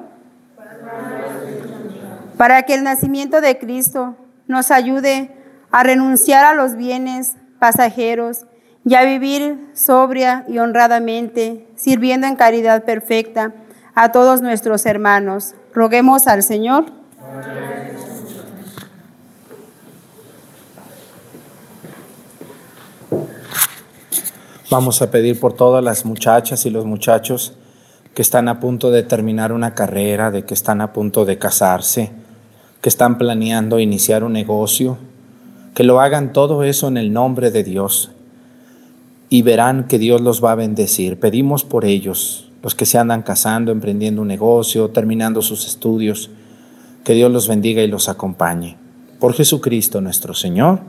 para 2.36 2.64
que 2.64 2.74
el 2.74 2.84
nacimiento 2.84 3.40
de 3.40 3.60
Cristo 3.60 4.18
nos 4.48 4.72
ayude 4.72 5.32
a 5.70 5.84
renunciar 5.84 6.44
a 6.44 6.56
los 6.56 6.76
bienes 6.76 7.36
pasajeros 7.60 8.46
y 8.84 8.96
a 8.96 9.04
vivir 9.04 9.70
sobria 9.74 10.44
y 10.48 10.58
honradamente, 10.58 11.68
sirviendo 11.76 12.26
en 12.26 12.36
caridad 12.36 12.84
perfecta 12.84 13.54
a 13.96 14.12
todos 14.12 14.42
nuestros 14.42 14.86
hermanos. 14.86 15.54
Roguemos 15.74 16.28
al 16.28 16.44
Señor. 16.44 16.86
Vamos 24.70 25.02
a 25.02 25.12
pedir 25.12 25.38
por 25.38 25.54
todas 25.54 25.84
las 25.84 26.06
muchachas 26.06 26.66
y 26.66 26.70
los 26.70 26.86
muchachos 26.86 27.54
que 28.14 28.22
están 28.22 28.48
a 28.48 28.60
punto 28.60 28.90
de 28.90 29.04
terminar 29.04 29.52
una 29.52 29.76
carrera, 29.76 30.32
de 30.32 30.46
que 30.46 30.54
están 30.54 30.80
a 30.82 30.94
punto 30.94 31.26
de 31.26 31.38
casarse, 31.38 32.12
que 32.82 32.90
están 32.90 33.18
planeando 33.18 33.80
iniciar 33.80 34.24
un 34.24 34.34
negocio, 34.34 34.98
que 35.74 35.84
lo 35.84 36.02
hagan 36.02 36.34
todo 36.34 36.64
eso 36.64 36.88
en 36.88 36.98
el 36.98 37.14
nombre 37.14 37.52
de 37.52 37.64
Dios 37.64 38.12
y 39.30 39.44
verán 39.44 39.88
que 39.88 39.98
Dios 39.98 40.22
los 40.22 40.44
va 40.44 40.52
a 40.54 40.56
bendecir. 40.56 41.20
Pedimos 41.20 41.64
por 41.64 41.86
ellos, 41.86 42.51
los 42.62 42.76
que 42.76 42.86
se 42.86 42.98
andan 42.98 43.24
casando, 43.24 43.72
emprendiendo 43.72 44.22
un 44.22 44.28
negocio, 44.28 44.90
terminando 44.90 45.42
sus 45.42 45.66
estudios, 45.66 46.30
que 47.04 47.14
Dios 47.14 47.32
los 47.32 47.48
bendiga 47.48 47.82
y 47.82 47.88
los 47.88 48.10
acompañe. 48.10 48.78
Por 49.20 49.34
Jesucristo 49.34 50.02
nuestro 50.02 50.34
Señor, 50.34 50.82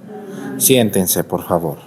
siéntense 0.58 1.24
por 1.24 1.42
favor. 1.44 1.78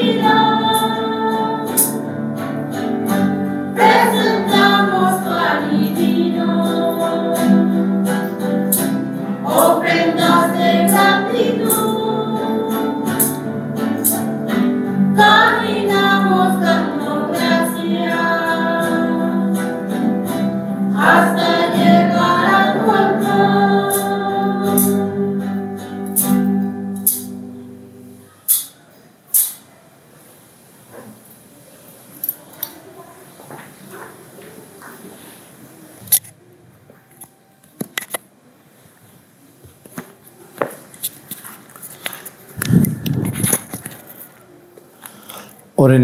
Lord. 0.00 0.47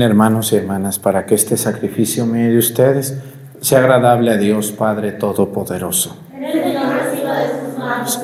Hermanos 0.05 0.53
y 0.53 0.57
hermanas 0.57 0.99
para 0.99 1.27
que 1.27 1.35
este 1.35 1.57
sacrificio 1.57 2.27
mío 2.27 2.51
de 2.51 2.59
ustedes 2.59 3.19
sea 3.61 3.79
agradable 3.79 4.31
a 4.31 4.37
Dios 4.37 4.73
Padre 4.73 5.13
Todopoderoso. 5.13 6.17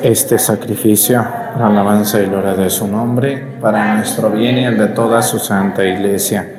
Este 0.03 0.39
sacrificio, 0.39 1.25
la 1.59 1.67
alabanza 1.67 2.21
y 2.21 2.27
gloria 2.27 2.55
de 2.55 2.69
su 2.71 2.87
nombre, 2.87 3.57
para 3.61 3.97
nuestro 3.97 4.31
bien 4.31 4.59
y 4.59 4.65
el 4.65 4.77
de 4.77 4.89
toda 4.89 5.23
su 5.23 5.39
santa 5.39 5.85
iglesia. 5.85 6.57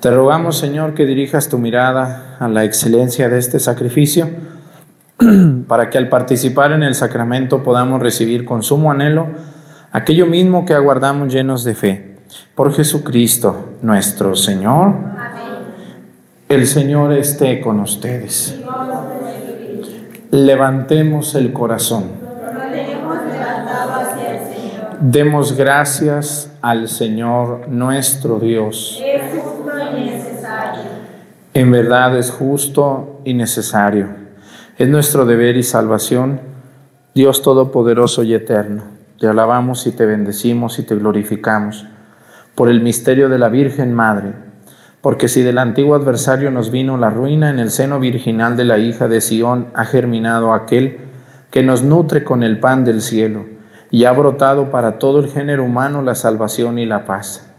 Te 0.00 0.10
rogamos, 0.10 0.56
Señor, 0.56 0.94
que 0.94 1.04
dirijas 1.04 1.48
tu 1.48 1.58
mirada 1.58 2.36
a 2.38 2.48
la 2.48 2.64
excelencia 2.64 3.28
de 3.28 3.38
este 3.38 3.58
sacrificio, 3.58 4.30
para 5.68 5.90
que 5.90 5.98
al 5.98 6.08
participar 6.08 6.72
en 6.72 6.82
el 6.82 6.94
sacramento 6.94 7.62
podamos 7.62 8.00
recibir 8.00 8.46
con 8.46 8.62
sumo 8.62 8.90
anhelo 8.90 9.28
aquello 9.92 10.26
mismo 10.26 10.64
que 10.64 10.72
aguardamos 10.72 11.32
llenos 11.32 11.64
de 11.64 11.74
fe. 11.74 12.09
Por 12.54 12.72
Jesucristo 12.74 13.70
nuestro 13.82 14.36
Señor. 14.36 14.94
El 16.48 16.66
Señor 16.66 17.12
esté 17.12 17.60
con 17.60 17.80
ustedes. 17.80 18.58
Levantemos 20.30 21.34
el 21.34 21.52
corazón. 21.52 22.04
Demos 25.00 25.56
gracias 25.56 26.52
al 26.60 26.88
Señor 26.88 27.68
nuestro 27.68 28.38
Dios. 28.38 29.02
En 31.54 31.70
verdad 31.70 32.16
es 32.16 32.30
justo 32.30 33.20
y 33.24 33.34
necesario. 33.34 34.08
Es 34.76 34.88
nuestro 34.88 35.24
deber 35.24 35.56
y 35.56 35.62
salvación, 35.62 36.40
Dios 37.14 37.42
Todopoderoso 37.42 38.22
y 38.22 38.34
Eterno. 38.34 38.82
Te 39.18 39.26
alabamos 39.26 39.86
y 39.86 39.92
te 39.92 40.06
bendecimos 40.06 40.78
y 40.78 40.82
te 40.82 40.94
glorificamos 40.94 41.86
por 42.60 42.68
el 42.68 42.82
misterio 42.82 43.30
de 43.30 43.38
la 43.38 43.48
Virgen 43.48 43.94
Madre, 43.94 44.34
porque 45.00 45.28
si 45.28 45.40
del 45.40 45.56
antiguo 45.56 45.94
adversario 45.94 46.50
nos 46.50 46.70
vino 46.70 46.98
la 46.98 47.08
ruina, 47.08 47.48
en 47.48 47.58
el 47.58 47.70
seno 47.70 47.98
virginal 47.98 48.54
de 48.54 48.66
la 48.66 48.76
hija 48.76 49.08
de 49.08 49.22
Sión 49.22 49.68
ha 49.72 49.86
germinado 49.86 50.52
aquel 50.52 50.98
que 51.50 51.62
nos 51.62 51.82
nutre 51.82 52.22
con 52.22 52.42
el 52.42 52.60
pan 52.60 52.84
del 52.84 53.00
cielo 53.00 53.46
y 53.90 54.04
ha 54.04 54.12
brotado 54.12 54.70
para 54.70 54.98
todo 54.98 55.20
el 55.20 55.30
género 55.30 55.64
humano 55.64 56.02
la 56.02 56.14
salvación 56.14 56.78
y 56.78 56.84
la 56.84 57.06
paz. 57.06 57.50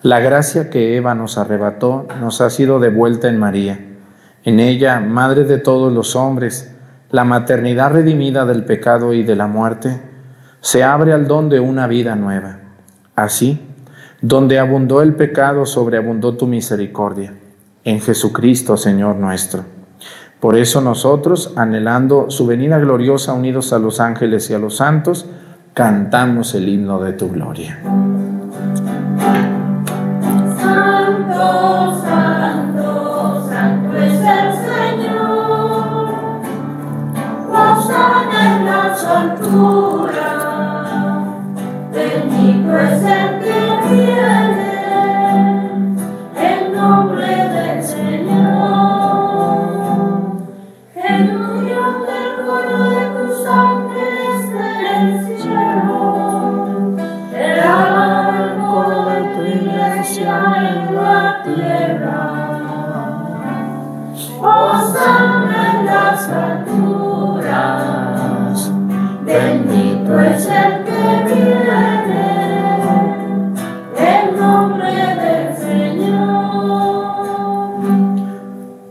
La 0.00 0.20
gracia 0.20 0.70
que 0.70 0.96
Eva 0.96 1.14
nos 1.14 1.36
arrebató 1.36 2.08
nos 2.18 2.40
ha 2.40 2.48
sido 2.48 2.80
devuelta 2.80 3.28
en 3.28 3.38
María. 3.38 3.78
En 4.44 4.58
ella, 4.58 5.00
Madre 5.00 5.44
de 5.44 5.58
todos 5.58 5.92
los 5.92 6.16
hombres, 6.16 6.74
la 7.10 7.24
maternidad 7.24 7.92
redimida 7.92 8.46
del 8.46 8.64
pecado 8.64 9.12
y 9.12 9.22
de 9.22 9.36
la 9.36 9.48
muerte, 9.48 10.00
se 10.62 10.82
abre 10.82 11.12
al 11.12 11.28
don 11.28 11.50
de 11.50 11.60
una 11.60 11.86
vida 11.86 12.16
nueva. 12.16 12.60
Así, 13.14 13.66
donde 14.22 14.58
abundó 14.58 15.02
el 15.02 15.14
pecado, 15.14 15.64
sobreabundó 15.66 16.36
tu 16.36 16.46
misericordia. 16.46 17.32
En 17.84 18.00
Jesucristo, 18.00 18.76
Señor 18.76 19.16
nuestro. 19.16 19.64
Por 20.40 20.56
eso 20.56 20.80
nosotros, 20.80 21.52
anhelando 21.56 22.30
su 22.30 22.46
venida 22.46 22.78
gloriosa, 22.78 23.32
unidos 23.34 23.72
a 23.72 23.78
los 23.78 24.00
ángeles 24.00 24.48
y 24.50 24.54
a 24.54 24.58
los 24.58 24.76
santos, 24.76 25.26
cantamos 25.74 26.54
el 26.54 26.68
himno 26.68 26.98
de 27.00 27.12
tu 27.12 27.30
gloria. 27.30 27.78
Santo, 30.58 32.00
santo, 32.02 33.48
santo 33.50 33.96
es 33.96 34.14
el 34.14 34.52
Señor. 34.64 36.14
Las 37.52 39.04
alturas. 39.04 40.20
Bendito 41.92 42.78
es 42.78 43.02
el 43.02 43.79
viene 43.92 44.49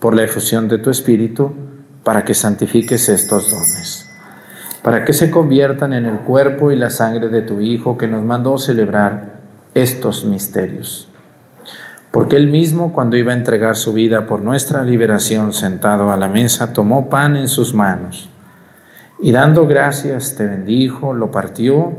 por 0.00 0.14
la 0.14 0.24
efusión 0.24 0.66
de 0.66 0.78
tu 0.78 0.90
Espíritu, 0.90 1.52
para 2.02 2.24
que 2.24 2.34
santifiques 2.34 3.08
estos 3.08 3.50
dones, 3.50 4.10
para 4.82 5.04
que 5.04 5.12
se 5.12 5.30
conviertan 5.30 5.92
en 5.92 6.06
el 6.06 6.20
cuerpo 6.20 6.72
y 6.72 6.76
la 6.76 6.90
sangre 6.90 7.28
de 7.28 7.42
tu 7.42 7.60
Hijo 7.60 7.96
que 7.96 8.08
nos 8.08 8.24
mandó 8.24 8.58
celebrar 8.58 9.40
estos 9.74 10.24
misterios. 10.24 11.08
Porque 12.10 12.36
él 12.36 12.48
mismo, 12.48 12.92
cuando 12.92 13.16
iba 13.16 13.32
a 13.32 13.36
entregar 13.36 13.76
su 13.76 13.92
vida 13.92 14.26
por 14.26 14.40
nuestra 14.40 14.82
liberación, 14.82 15.52
sentado 15.52 16.10
a 16.10 16.16
la 16.16 16.28
mesa, 16.28 16.72
tomó 16.72 17.08
pan 17.08 17.36
en 17.36 17.46
sus 17.46 17.72
manos 17.72 18.30
y 19.22 19.32
dando 19.32 19.66
gracias 19.66 20.34
te 20.34 20.46
bendijo, 20.46 21.12
lo 21.12 21.30
partió, 21.30 21.92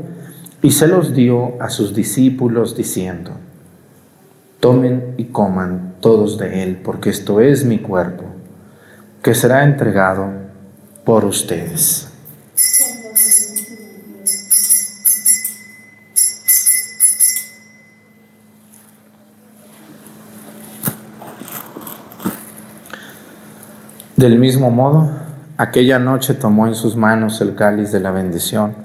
y 0.60 0.72
se 0.72 0.86
los 0.86 1.14
dio 1.14 1.60
a 1.60 1.70
sus 1.70 1.94
discípulos 1.94 2.76
diciendo, 2.76 3.32
tomen 4.62 5.14
y 5.16 5.24
coman 5.24 5.96
todos 5.98 6.38
de 6.38 6.62
él, 6.62 6.76
porque 6.84 7.10
esto 7.10 7.40
es 7.40 7.64
mi 7.64 7.80
cuerpo, 7.80 8.22
que 9.20 9.34
será 9.34 9.64
entregado 9.64 10.28
por 11.04 11.24
ustedes. 11.24 12.08
Del 24.16 24.38
mismo 24.38 24.70
modo, 24.70 25.10
aquella 25.56 25.98
noche 25.98 26.34
tomó 26.34 26.68
en 26.68 26.76
sus 26.76 26.94
manos 26.94 27.40
el 27.40 27.56
cáliz 27.56 27.90
de 27.90 27.98
la 27.98 28.12
bendición 28.12 28.76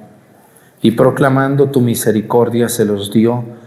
y 0.82 0.90
proclamando 0.92 1.70
tu 1.70 1.82
misericordia 1.82 2.68
se 2.68 2.84
los 2.84 3.14
dio 3.14 3.67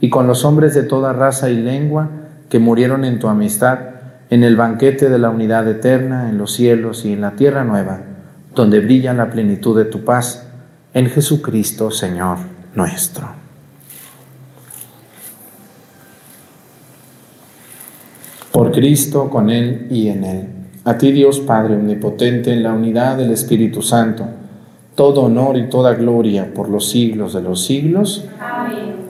y 0.00 0.08
con 0.08 0.26
los 0.26 0.44
hombres 0.44 0.74
de 0.74 0.82
toda 0.82 1.12
raza 1.12 1.50
y 1.50 1.56
lengua 1.56 2.08
que 2.48 2.58
murieron 2.58 3.04
en 3.04 3.18
tu 3.18 3.28
amistad, 3.28 3.78
en 4.30 4.44
el 4.44 4.56
banquete 4.56 5.08
de 5.08 5.18
la 5.18 5.30
unidad 5.30 5.68
eterna, 5.68 6.28
en 6.28 6.38
los 6.38 6.52
cielos 6.52 7.04
y 7.04 7.12
en 7.12 7.20
la 7.20 7.32
tierra 7.32 7.64
nueva, 7.64 8.00
donde 8.54 8.80
brilla 8.80 9.12
la 9.12 9.30
plenitud 9.30 9.76
de 9.76 9.84
tu 9.84 10.04
paz, 10.04 10.46
en 10.94 11.06
Jesucristo, 11.06 11.90
Señor 11.90 12.38
nuestro. 12.74 13.28
Por 18.52 18.72
Cristo, 18.72 19.30
con 19.30 19.50
Él 19.50 19.86
y 19.90 20.08
en 20.08 20.24
Él. 20.24 20.48
A 20.84 20.98
ti 20.98 21.12
Dios 21.12 21.40
Padre 21.40 21.76
Omnipotente, 21.76 22.52
en 22.52 22.62
la 22.62 22.72
unidad 22.72 23.16
del 23.16 23.30
Espíritu 23.30 23.82
Santo, 23.82 24.26
todo 24.94 25.22
honor 25.22 25.56
y 25.56 25.68
toda 25.68 25.94
gloria 25.94 26.52
por 26.52 26.68
los 26.68 26.90
siglos 26.90 27.34
de 27.34 27.42
los 27.42 27.64
siglos. 27.64 28.24
Amén. 28.40 29.09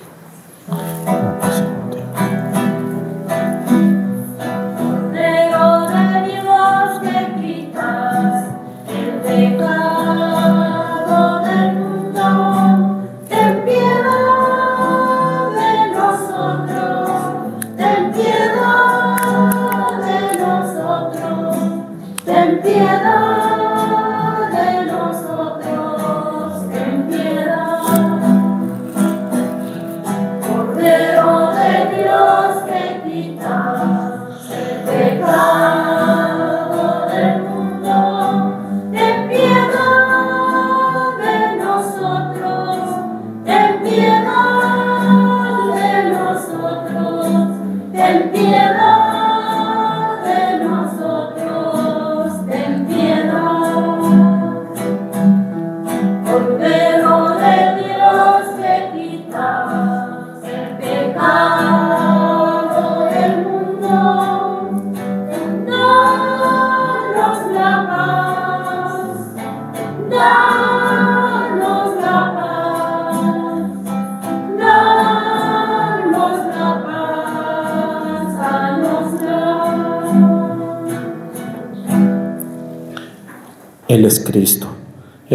Cordero 0.71 1.30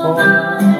Oh. 0.00 0.77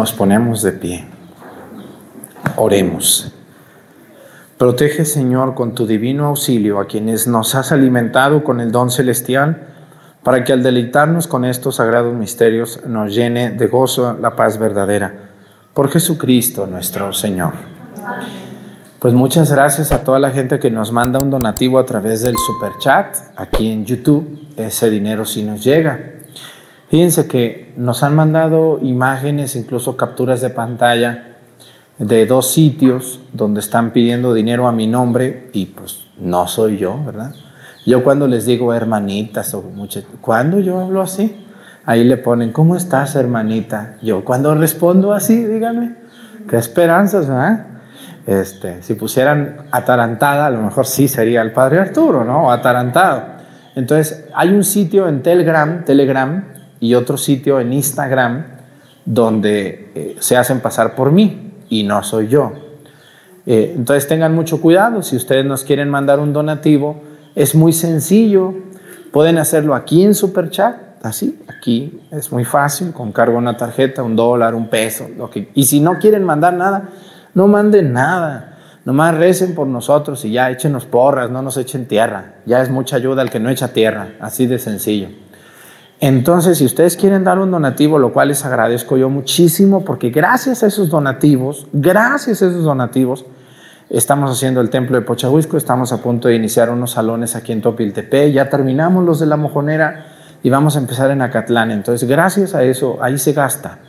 Nos 0.00 0.14
ponemos 0.14 0.62
de 0.62 0.72
pie. 0.72 1.04
Oremos. 2.56 3.34
Protege, 4.56 5.04
Señor, 5.04 5.54
con 5.54 5.74
tu 5.74 5.86
divino 5.86 6.24
auxilio 6.24 6.80
a 6.80 6.86
quienes 6.86 7.26
nos 7.26 7.54
has 7.54 7.70
alimentado 7.70 8.42
con 8.42 8.60
el 8.60 8.72
don 8.72 8.90
celestial, 8.90 9.66
para 10.22 10.42
que 10.42 10.54
al 10.54 10.62
deleitarnos 10.62 11.26
con 11.26 11.44
estos 11.44 11.76
sagrados 11.76 12.14
misterios 12.14 12.80
nos 12.86 13.14
llene 13.14 13.50
de 13.50 13.66
gozo 13.66 14.16
la 14.18 14.36
paz 14.36 14.56
verdadera. 14.56 15.12
Por 15.74 15.90
Jesucristo 15.90 16.66
nuestro 16.66 17.12
Señor. 17.12 17.52
Pues 19.00 19.12
muchas 19.12 19.52
gracias 19.52 19.92
a 19.92 20.02
toda 20.02 20.18
la 20.18 20.30
gente 20.30 20.58
que 20.58 20.70
nos 20.70 20.92
manda 20.92 21.18
un 21.18 21.28
donativo 21.28 21.78
a 21.78 21.84
través 21.84 22.22
del 22.22 22.36
super 22.38 22.72
chat 22.78 23.18
aquí 23.36 23.70
en 23.70 23.84
YouTube. 23.84 24.48
Ese 24.56 24.88
dinero 24.88 25.26
sí 25.26 25.42
nos 25.42 25.62
llega. 25.62 26.19
Fíjense 26.90 27.28
que 27.28 27.72
nos 27.76 28.02
han 28.02 28.16
mandado 28.16 28.80
imágenes, 28.82 29.54
incluso 29.54 29.96
capturas 29.96 30.40
de 30.40 30.50
pantalla 30.50 31.36
de 31.98 32.26
dos 32.26 32.50
sitios 32.50 33.20
donde 33.32 33.60
están 33.60 33.92
pidiendo 33.92 34.34
dinero 34.34 34.66
a 34.66 34.72
mi 34.72 34.88
nombre 34.88 35.50
y 35.52 35.66
pues 35.66 36.06
no 36.18 36.48
soy 36.48 36.78
yo, 36.78 36.98
¿verdad? 37.04 37.32
Yo 37.86 38.02
cuando 38.02 38.26
les 38.26 38.44
digo 38.44 38.74
hermanitas 38.74 39.54
o 39.54 39.62
muchas, 39.62 40.04
cuando 40.20 40.58
yo 40.58 40.80
hablo 40.80 41.00
así, 41.00 41.46
ahí 41.86 42.02
le 42.02 42.16
ponen, 42.16 42.50
¿cómo 42.50 42.74
estás 42.74 43.14
hermanita? 43.14 43.96
Yo 44.02 44.24
cuando 44.24 44.52
respondo 44.56 45.12
así, 45.12 45.44
díganme, 45.44 45.94
qué 46.48 46.56
esperanzas, 46.56 47.28
¿verdad? 47.28 47.66
Este, 48.26 48.82
si 48.82 48.94
pusieran 48.94 49.66
atarantada, 49.70 50.46
a 50.46 50.50
lo 50.50 50.60
mejor 50.60 50.86
sí 50.86 51.06
sería 51.06 51.40
el 51.42 51.52
padre 51.52 51.78
Arturo, 51.78 52.24
¿no? 52.24 52.46
O 52.46 52.50
atarantado. 52.50 53.22
Entonces, 53.76 54.24
hay 54.34 54.48
un 54.48 54.64
sitio 54.64 55.06
en 55.06 55.22
Telegram, 55.22 55.84
Telegram, 55.84 56.44
y 56.80 56.94
otro 56.94 57.16
sitio 57.16 57.60
en 57.60 57.72
Instagram 57.72 58.44
donde 59.04 59.90
eh, 59.94 60.16
se 60.18 60.36
hacen 60.36 60.60
pasar 60.60 60.94
por 60.94 61.12
mí 61.12 61.52
y 61.68 61.82
no 61.82 62.02
soy 62.02 62.28
yo. 62.28 62.52
Eh, 63.46 63.74
entonces 63.76 64.06
tengan 64.06 64.34
mucho 64.34 64.60
cuidado, 64.60 65.02
si 65.02 65.16
ustedes 65.16 65.44
nos 65.44 65.64
quieren 65.64 65.88
mandar 65.88 66.20
un 66.20 66.32
donativo, 66.32 67.02
es 67.34 67.54
muy 67.54 67.72
sencillo, 67.72 68.54
pueden 69.12 69.38
hacerlo 69.38 69.74
aquí 69.74 70.04
en 70.04 70.14
Superchat, 70.14 70.76
así, 71.02 71.40
aquí 71.48 72.00
es 72.10 72.30
muy 72.32 72.44
fácil, 72.44 72.92
con 72.92 73.12
cargo 73.12 73.38
una 73.38 73.56
tarjeta, 73.56 74.02
un 74.02 74.14
dólar, 74.14 74.54
un 74.54 74.68
peso, 74.68 75.08
lo 75.16 75.30
que, 75.30 75.50
y 75.54 75.64
si 75.64 75.80
no 75.80 75.98
quieren 75.98 76.24
mandar 76.24 76.54
nada, 76.54 76.90
no 77.34 77.46
manden 77.46 77.92
nada, 77.92 78.58
nomás 78.84 79.16
recen 79.16 79.54
por 79.54 79.66
nosotros 79.66 80.24
y 80.24 80.32
ya 80.32 80.50
échenos 80.50 80.84
porras, 80.84 81.30
no 81.30 81.42
nos 81.42 81.56
echen 81.56 81.86
tierra, 81.86 82.34
ya 82.44 82.60
es 82.60 82.70
mucha 82.70 82.96
ayuda 82.96 83.22
al 83.22 83.30
que 83.30 83.40
no 83.40 83.48
echa 83.48 83.68
tierra, 83.68 84.10
así 84.20 84.46
de 84.46 84.58
sencillo. 84.58 85.08
Entonces, 86.00 86.56
si 86.56 86.64
ustedes 86.64 86.96
quieren 86.96 87.24
dar 87.24 87.38
un 87.38 87.50
donativo, 87.50 87.98
lo 87.98 88.10
cual 88.10 88.28
les 88.28 88.46
agradezco 88.46 88.96
yo 88.96 89.10
muchísimo, 89.10 89.84
porque 89.84 90.08
gracias 90.08 90.62
a 90.62 90.66
esos 90.66 90.88
donativos, 90.88 91.66
gracias 91.74 92.40
a 92.40 92.46
esos 92.46 92.64
donativos, 92.64 93.26
estamos 93.90 94.30
haciendo 94.30 94.62
el 94.62 94.70
templo 94.70 94.96
de 94.96 95.02
Pochahuisco, 95.02 95.58
estamos 95.58 95.92
a 95.92 95.98
punto 95.98 96.28
de 96.28 96.36
iniciar 96.36 96.70
unos 96.70 96.92
salones 96.92 97.36
aquí 97.36 97.52
en 97.52 97.60
Topiltepe, 97.60 98.32
ya 98.32 98.48
terminamos 98.48 99.04
los 99.04 99.20
de 99.20 99.26
la 99.26 99.36
Mojonera 99.36 100.06
y 100.42 100.48
vamos 100.48 100.74
a 100.76 100.78
empezar 100.78 101.10
en 101.10 101.20
Acatlán. 101.20 101.70
Entonces, 101.70 102.08
gracias 102.08 102.54
a 102.54 102.62
eso, 102.62 102.96
ahí 103.02 103.18
se 103.18 103.34
gasta. 103.34 103.80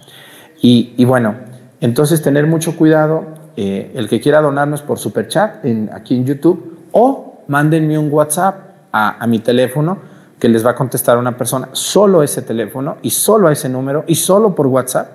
Y, 0.62 1.06
bueno, 1.06 1.36
entonces 1.80 2.22
tener 2.22 2.46
mucho 2.46 2.76
cuidado, 2.76 3.26
eh, 3.56 3.94
el 3.96 4.10
que 4.10 4.20
quiera 4.20 4.42
donarnos 4.42 4.82
por 4.82 5.00
superchat 5.00 5.64
en, 5.64 5.90
aquí 5.94 6.18
en 6.18 6.26
YouTube, 6.26 6.78
o 6.92 7.44
mándenme 7.48 7.98
un 7.98 8.12
WhatsApp 8.12 8.56
a, 8.92 9.24
a 9.24 9.28
mi 9.28 9.40
teléfono 9.40 10.11
que 10.42 10.50
les 10.50 10.66
va 10.66 10.72
a 10.72 10.76
contestar 10.76 11.20
una 11.20 11.38
persona, 11.38 11.70
solo 11.74 12.24
ese 12.24 12.42
teléfono 12.42 12.98
y 13.04 13.12
solo 13.12 13.48
a 13.48 13.52
ese 13.52 13.70
número 13.70 14.04
y 14.08 14.16
solo 14.16 14.56
por 14.56 14.66
WhatsApp, 14.66 15.08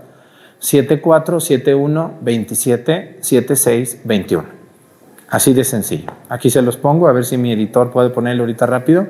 7471 0.60 2.18
27 2.20 3.18
76 3.20 4.02
21. 4.04 4.44
Así 5.28 5.52
de 5.52 5.64
sencillo. 5.64 6.12
Aquí 6.28 6.48
se 6.48 6.62
los 6.62 6.76
pongo, 6.76 7.08
a 7.08 7.12
ver 7.12 7.24
si 7.24 7.36
mi 7.36 7.50
editor 7.50 7.90
puede 7.90 8.10
ponerlo 8.10 8.44
ahorita 8.44 8.66
rápido. 8.66 9.08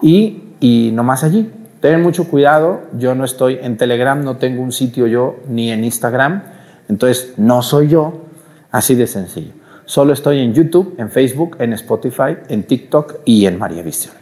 Y, 0.00 0.54
y 0.58 0.90
nomás 0.94 1.22
allí. 1.22 1.52
Tengan 1.80 2.00
mucho 2.00 2.28
cuidado, 2.28 2.84
yo 2.96 3.14
no 3.14 3.26
estoy 3.26 3.58
en 3.60 3.76
Telegram, 3.76 4.24
no 4.24 4.38
tengo 4.38 4.62
un 4.62 4.72
sitio 4.72 5.06
yo, 5.06 5.36
ni 5.48 5.70
en 5.70 5.84
Instagram, 5.84 6.44
entonces 6.88 7.34
no 7.36 7.60
soy 7.60 7.88
yo, 7.88 8.22
así 8.70 8.94
de 8.94 9.06
sencillo. 9.06 9.52
Solo 9.84 10.14
estoy 10.14 10.38
en 10.38 10.54
YouTube, 10.54 10.94
en 10.96 11.10
Facebook, 11.10 11.56
en 11.58 11.74
Spotify, 11.74 12.38
en 12.48 12.62
TikTok 12.62 13.16
y 13.26 13.44
en 13.44 13.58
María 13.58 13.82
Visión. 13.82 14.14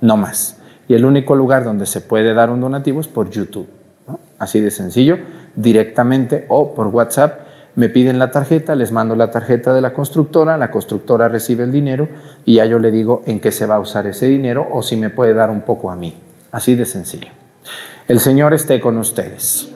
No 0.00 0.16
más. 0.16 0.57
Y 0.88 0.94
el 0.94 1.04
único 1.04 1.36
lugar 1.36 1.64
donde 1.64 1.86
se 1.86 2.00
puede 2.00 2.34
dar 2.34 2.50
un 2.50 2.60
donativo 2.60 3.00
es 3.00 3.08
por 3.08 3.30
YouTube. 3.30 3.68
Así 4.38 4.60
de 4.60 4.70
sencillo, 4.70 5.18
directamente 5.54 6.46
o 6.48 6.74
por 6.74 6.86
WhatsApp 6.88 7.48
me 7.74 7.88
piden 7.88 8.18
la 8.18 8.32
tarjeta, 8.32 8.74
les 8.74 8.90
mando 8.90 9.14
la 9.14 9.30
tarjeta 9.30 9.72
de 9.72 9.80
la 9.80 9.92
constructora, 9.92 10.56
la 10.56 10.70
constructora 10.70 11.28
recibe 11.28 11.62
el 11.62 11.70
dinero 11.70 12.08
y 12.44 12.54
ya 12.54 12.64
yo 12.64 12.80
le 12.80 12.90
digo 12.90 13.22
en 13.26 13.38
qué 13.38 13.52
se 13.52 13.66
va 13.66 13.76
a 13.76 13.80
usar 13.80 14.06
ese 14.08 14.26
dinero 14.26 14.66
o 14.72 14.82
si 14.82 14.96
me 14.96 15.10
puede 15.10 15.32
dar 15.32 15.48
un 15.48 15.60
poco 15.60 15.90
a 15.90 15.94
mí. 15.94 16.16
Así 16.50 16.74
de 16.74 16.86
sencillo. 16.86 17.28
El 18.08 18.18
Señor 18.18 18.52
esté 18.52 18.80
con 18.80 18.96
ustedes. 18.96 19.68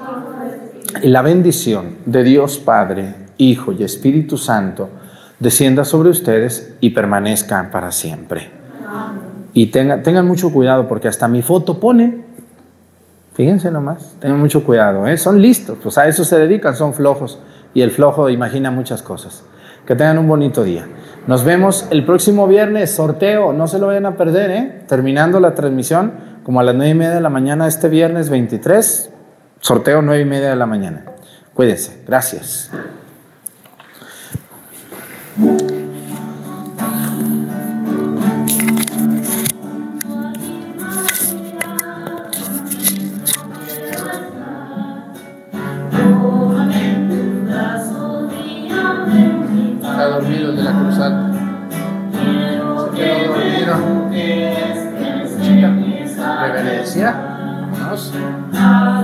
La 1.03 1.23
bendición 1.23 1.99
de 2.07 2.25
Dios 2.25 2.59
Padre, 2.59 3.15
Hijo 3.37 3.73
y 3.73 3.85
Espíritu 3.85 4.37
Santo 4.37 4.89
descienda 5.39 5.85
sobre 5.85 6.11
ustedes 6.11 6.75
y 6.81 6.91
permanezca 6.91 7.71
para 7.71 7.93
siempre. 7.93 8.51
Y 9.55 9.67
tengan, 9.67 10.03
tengan 10.03 10.27
mucho 10.27 10.53
cuidado 10.53 10.89
porque 10.89 11.09
hasta 11.09 11.29
mi 11.29 11.43
foto 11.43 11.79
pone. 11.79 12.25
Fíjense 13.35 13.71
nomás, 13.71 14.15
tengan 14.21 14.39
mucho 14.39 14.63
cuidado, 14.63 15.07
¿eh? 15.07 15.17
son 15.17 15.41
listos, 15.41 15.79
pues 15.83 15.97
a 15.97 16.07
eso 16.07 16.23
se 16.23 16.39
dedican, 16.39 16.77
son 16.77 16.93
flojos 16.93 17.41
y 17.73 17.81
el 17.81 17.91
flojo 17.91 18.29
imagina 18.29 18.71
muchas 18.71 19.03
cosas. 19.03 19.45
Que 19.87 19.97
tengan 19.97 20.19
un 20.19 20.29
bonito 20.29 20.63
día. 20.63 20.87
Nos 21.27 21.43
vemos 21.43 21.87
el 21.91 22.05
próximo 22.05 22.47
viernes, 22.47 22.91
sorteo, 22.91 23.53
no 23.53 23.67
se 23.69 23.79
lo 23.79 23.87
vayan 23.87 24.07
a 24.07 24.17
perder, 24.17 24.51
¿eh? 24.51 24.83
terminando 24.87 25.41
la 25.41 25.55
transmisión, 25.55 26.13
como 26.45 26.61
a 26.61 26.63
las 26.63 26.75
nueve 26.75 26.91
y 26.91 26.95
media 26.95 27.15
de 27.15 27.21
la 27.21 27.31
mañana 27.31 27.67
este 27.67 27.89
viernes 27.89 28.29
23, 28.29 29.11
sorteo 29.61 30.03
nueve 30.03 30.23
y 30.23 30.27
media 30.27 30.51
de 30.51 30.57
la 30.57 30.67
mañana. 30.67 31.05
Cuídense, 31.55 32.03
gracias. 32.07 32.71
Reverencia. 57.03 57.13
Vámonos. 58.53 59.02